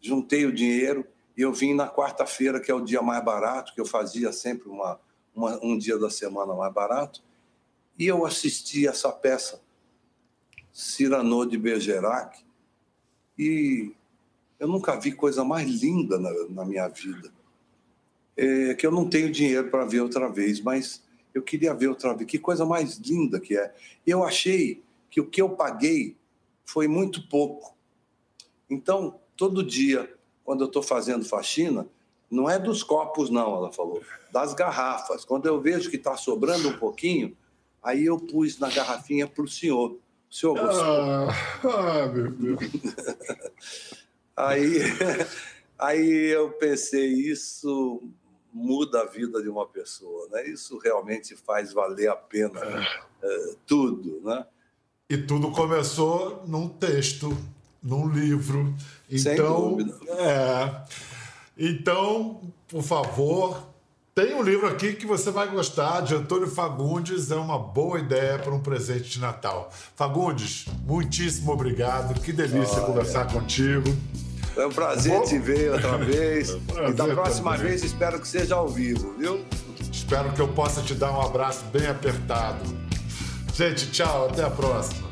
juntei 0.00 0.44
o 0.44 0.52
dinheiro 0.52 1.06
e 1.36 1.40
eu 1.40 1.52
vim 1.52 1.72
na 1.72 1.88
quarta-feira, 1.88 2.60
que 2.60 2.70
é 2.70 2.74
o 2.74 2.84
dia 2.84 3.00
mais 3.00 3.24
barato, 3.24 3.72
que 3.74 3.80
eu 3.80 3.86
fazia 3.86 4.30
sempre 4.32 4.68
uma 4.68 5.00
uma, 5.34 5.58
um 5.64 5.76
dia 5.76 5.98
da 5.98 6.10
semana 6.10 6.54
mais 6.54 6.72
barato, 6.72 7.22
e 7.98 8.06
eu 8.06 8.24
assisti 8.24 8.86
essa 8.86 9.10
peça, 9.12 9.60
Cyrano 10.72 11.46
de 11.46 11.58
Bergerac, 11.58 12.44
e 13.38 13.92
eu 14.58 14.68
nunca 14.68 14.98
vi 14.98 15.12
coisa 15.12 15.44
mais 15.44 15.68
linda 15.68 16.18
na, 16.18 16.30
na 16.48 16.64
minha 16.64 16.88
vida. 16.88 17.32
É, 18.36 18.74
que 18.74 18.86
eu 18.86 18.90
não 18.90 19.08
tenho 19.08 19.30
dinheiro 19.30 19.70
para 19.70 19.84
ver 19.84 20.00
outra 20.00 20.28
vez, 20.28 20.60
mas 20.60 21.02
eu 21.34 21.42
queria 21.42 21.74
ver 21.74 21.88
outra 21.88 22.14
vez. 22.14 22.30
Que 22.30 22.38
coisa 22.38 22.64
mais 22.64 22.96
linda 22.96 23.40
que 23.40 23.56
é. 23.56 23.74
Eu 24.06 24.24
achei 24.24 24.82
que 25.10 25.20
o 25.20 25.26
que 25.26 25.42
eu 25.42 25.50
paguei 25.50 26.16
foi 26.64 26.88
muito 26.88 27.28
pouco. 27.28 27.76
Então, 28.70 29.20
todo 29.36 29.62
dia, 29.62 30.12
quando 30.44 30.62
eu 30.62 30.66
estou 30.66 30.82
fazendo 30.82 31.24
faxina, 31.24 31.86
não 32.32 32.48
é 32.48 32.58
dos 32.58 32.82
copos, 32.82 33.28
não, 33.28 33.56
ela 33.56 33.70
falou, 33.70 34.02
das 34.32 34.54
garrafas. 34.54 35.22
Quando 35.24 35.46
eu 35.46 35.60
vejo 35.60 35.90
que 35.90 35.96
está 35.96 36.16
sobrando 36.16 36.70
um 36.70 36.78
pouquinho, 36.78 37.36
aí 37.82 38.06
eu 38.06 38.18
pus 38.18 38.58
na 38.58 38.70
garrafinha 38.70 39.28
para 39.28 39.44
o 39.44 39.48
senhor. 39.48 39.92
O 40.30 40.34
senhor 40.34 40.58
gostou? 40.58 40.82
Ah, 40.82 41.28
ah, 41.62 42.06
meu 42.08 42.30
Deus. 42.30 42.58
aí, 44.34 44.78
aí 45.78 46.10
eu 46.34 46.50
pensei, 46.52 47.06
isso 47.06 48.02
muda 48.50 49.02
a 49.02 49.06
vida 49.06 49.42
de 49.42 49.50
uma 49.50 49.66
pessoa, 49.66 50.26
né? 50.30 50.48
Isso 50.48 50.78
realmente 50.78 51.36
faz 51.36 51.72
valer 51.72 52.08
a 52.08 52.16
pena 52.16 52.60
uh, 53.22 53.56
tudo, 53.66 54.22
né? 54.24 54.46
E 55.08 55.18
tudo 55.18 55.50
começou 55.52 56.42
num 56.46 56.66
texto, 56.66 57.36
num 57.82 58.08
livro. 58.08 58.74
Sem 59.18 59.34
Então, 59.34 59.76
dúvida. 59.76 59.98
é. 60.08 61.21
Então, 61.64 62.40
por 62.66 62.82
favor, 62.82 63.68
tem 64.12 64.34
um 64.34 64.42
livro 64.42 64.66
aqui 64.66 64.94
que 64.94 65.06
você 65.06 65.30
vai 65.30 65.46
gostar, 65.46 66.00
de 66.00 66.12
Antônio 66.12 66.48
Fagundes. 66.48 67.30
É 67.30 67.36
uma 67.36 67.56
boa 67.56 68.00
ideia 68.00 68.36
para 68.36 68.52
um 68.52 68.58
presente 68.58 69.08
de 69.08 69.20
Natal. 69.20 69.70
Fagundes, 69.94 70.66
muitíssimo 70.84 71.52
obrigado. 71.52 72.20
Que 72.20 72.32
delícia 72.32 72.78
Olha. 72.78 72.86
conversar 72.86 73.32
contigo. 73.32 73.96
É 74.56 74.66
um 74.66 74.70
prazer 74.70 75.16
Bom. 75.16 75.24
te 75.24 75.38
ver 75.38 75.70
outra 75.70 75.98
vez. 76.04 76.50
É 76.50 76.54
um 76.82 76.88
e 76.90 76.94
da 76.94 77.06
próxima 77.06 77.52
também. 77.52 77.68
vez 77.68 77.84
espero 77.84 78.18
que 78.18 78.26
seja 78.26 78.56
ao 78.56 78.68
vivo, 78.68 79.14
viu? 79.16 79.44
Espero 79.92 80.32
que 80.32 80.40
eu 80.40 80.48
possa 80.48 80.82
te 80.82 80.94
dar 80.94 81.12
um 81.12 81.22
abraço 81.22 81.64
bem 81.66 81.86
apertado. 81.86 82.64
Gente, 83.54 83.88
tchau, 83.92 84.26
até 84.30 84.42
a 84.42 84.50
próxima. 84.50 85.11